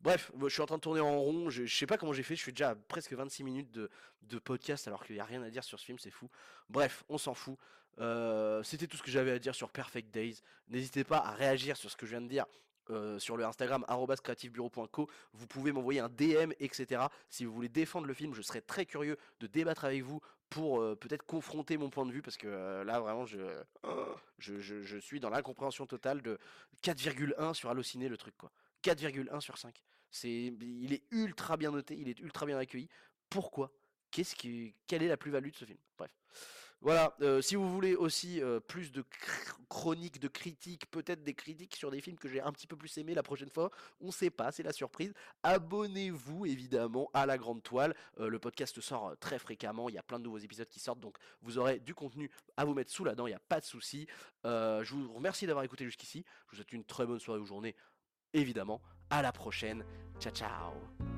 Bref, 0.00 0.32
je 0.42 0.48
suis 0.48 0.62
en 0.62 0.66
train 0.66 0.76
de 0.78 0.80
tourner 0.82 1.00
en 1.00 1.16
rond, 1.20 1.48
je, 1.48 1.64
je 1.64 1.76
sais 1.76 1.86
pas 1.86 1.96
comment 1.96 2.12
j'ai 2.12 2.24
fait, 2.24 2.34
je 2.34 2.40
suis 2.42 2.52
déjà 2.52 2.70
à 2.70 2.74
presque 2.74 3.12
26 3.12 3.44
minutes 3.44 3.70
de, 3.70 3.88
de 4.22 4.38
podcast 4.38 4.88
alors 4.88 5.04
qu'il 5.04 5.14
n'y 5.14 5.20
a 5.20 5.24
rien 5.24 5.42
à 5.42 5.50
dire 5.50 5.62
sur 5.62 5.78
ce 5.78 5.84
film, 5.84 5.98
c'est 5.98 6.10
fou. 6.10 6.28
Bref, 6.68 7.04
on 7.08 7.18
s'en 7.18 7.34
fout. 7.34 7.56
Euh, 8.00 8.62
C'était 8.64 8.86
tout 8.88 8.96
ce 8.96 9.02
que 9.02 9.10
j'avais 9.12 9.30
à 9.30 9.38
dire 9.38 9.54
sur 9.54 9.70
Perfect 9.70 10.12
Days. 10.12 10.40
N'hésitez 10.68 11.04
pas 11.04 11.18
à 11.18 11.32
réagir 11.32 11.76
sur 11.76 11.90
ce 11.90 11.96
que 11.96 12.06
je 12.06 12.10
viens 12.12 12.20
de 12.22 12.28
dire. 12.28 12.46
euh, 12.90 13.18
sur 13.18 13.36
le 13.36 13.44
Instagram 13.44 13.84
creativebureau.co 14.22 15.08
vous 15.34 15.46
pouvez 15.46 15.72
m'envoyer 15.72 16.00
un 16.00 16.08
DM 16.08 16.52
etc 16.58 17.02
si 17.28 17.44
vous 17.44 17.52
voulez 17.52 17.68
défendre 17.68 18.06
le 18.06 18.14
film 18.14 18.32
je 18.34 18.40
serais 18.40 18.62
très 18.62 18.86
curieux 18.86 19.18
de 19.40 19.46
débattre 19.46 19.84
avec 19.84 20.02
vous 20.02 20.20
pour 20.50 20.80
euh, 20.80 20.94
peut-être 20.94 21.24
confronter 21.24 21.76
mon 21.76 21.90
point 21.90 22.06
de 22.06 22.12
vue 22.12 22.22
parce 22.22 22.36
que 22.36 22.46
euh, 22.48 22.84
là 22.84 23.00
vraiment 23.00 23.26
je, 23.26 23.40
suis 25.00 25.20
dans 25.20 25.30
l'incompréhension 25.30 25.86
totale 25.86 26.22
de 26.22 26.38
4,1 26.82 27.54
sur 27.54 27.70
Allociné 27.70 28.08
le 28.08 28.16
truc 28.16 28.36
quoi. 28.36 28.50
4,1 28.84 29.40
sur 29.40 29.58
5 29.58 29.82
c'est 30.10 30.30
il 30.30 30.92
est 30.92 31.02
ultra 31.10 31.56
bien 31.56 31.70
noté 31.70 31.96
il 31.96 32.08
est 32.08 32.18
ultra 32.20 32.46
bien 32.46 32.58
accueilli. 32.58 32.88
Pourquoi? 33.28 33.70
Qu'est-ce 34.10 34.34
qui 34.34 34.74
quelle 34.86 35.02
est 35.02 35.08
la 35.08 35.18
plus-value 35.18 35.50
de 35.50 35.56
ce 35.56 35.64
film? 35.64 35.78
Bref 35.98 36.10
voilà, 36.80 37.16
euh, 37.22 37.40
si 37.40 37.56
vous 37.56 37.68
voulez 37.68 37.96
aussi 37.96 38.40
euh, 38.40 38.60
plus 38.60 38.92
de 38.92 39.04
chroniques, 39.68 40.20
de 40.20 40.28
critiques, 40.28 40.88
peut-être 40.90 41.24
des 41.24 41.34
critiques 41.34 41.74
sur 41.74 41.90
des 41.90 42.00
films 42.00 42.16
que 42.16 42.28
j'ai 42.28 42.40
un 42.40 42.52
petit 42.52 42.68
peu 42.68 42.76
plus 42.76 42.96
aimés 42.98 43.14
la 43.14 43.24
prochaine 43.24 43.50
fois, 43.50 43.70
on 44.00 44.12
sait 44.12 44.30
pas, 44.30 44.52
c'est 44.52 44.62
la 44.62 44.72
surprise. 44.72 45.12
Abonnez-vous 45.42 46.46
évidemment 46.46 47.10
à 47.14 47.26
la 47.26 47.36
grande 47.36 47.62
toile. 47.62 47.94
Euh, 48.20 48.28
le 48.28 48.38
podcast 48.38 48.80
sort 48.80 49.16
très 49.18 49.38
fréquemment, 49.38 49.88
il 49.88 49.96
y 49.96 49.98
a 49.98 50.02
plein 50.02 50.18
de 50.18 50.24
nouveaux 50.24 50.38
épisodes 50.38 50.68
qui 50.68 50.78
sortent, 50.78 51.00
donc 51.00 51.16
vous 51.42 51.58
aurez 51.58 51.80
du 51.80 51.94
contenu 51.94 52.30
à 52.56 52.64
vous 52.64 52.74
mettre 52.74 52.92
sous 52.92 53.04
la 53.04 53.14
dent, 53.14 53.26
il 53.26 53.30
n'y 53.30 53.36
a 53.36 53.40
pas 53.40 53.60
de 53.60 53.64
souci. 53.64 54.06
Je 54.44 54.94
vous 54.94 55.12
remercie 55.12 55.46
d'avoir 55.46 55.64
écouté 55.64 55.84
jusqu'ici. 55.84 56.24
Je 56.46 56.50
vous 56.50 56.56
souhaite 56.56 56.72
une 56.72 56.84
très 56.84 57.04
bonne 57.04 57.18
soirée 57.18 57.40
ou 57.40 57.46
journée, 57.46 57.74
évidemment. 58.32 58.80
À 59.10 59.22
la 59.22 59.32
prochaine. 59.32 59.84
Ciao 60.20 60.32
ciao. 60.32 61.17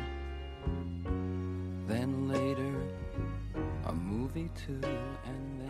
Movie 4.33 4.49
too, 4.55 4.79
and 5.25 5.60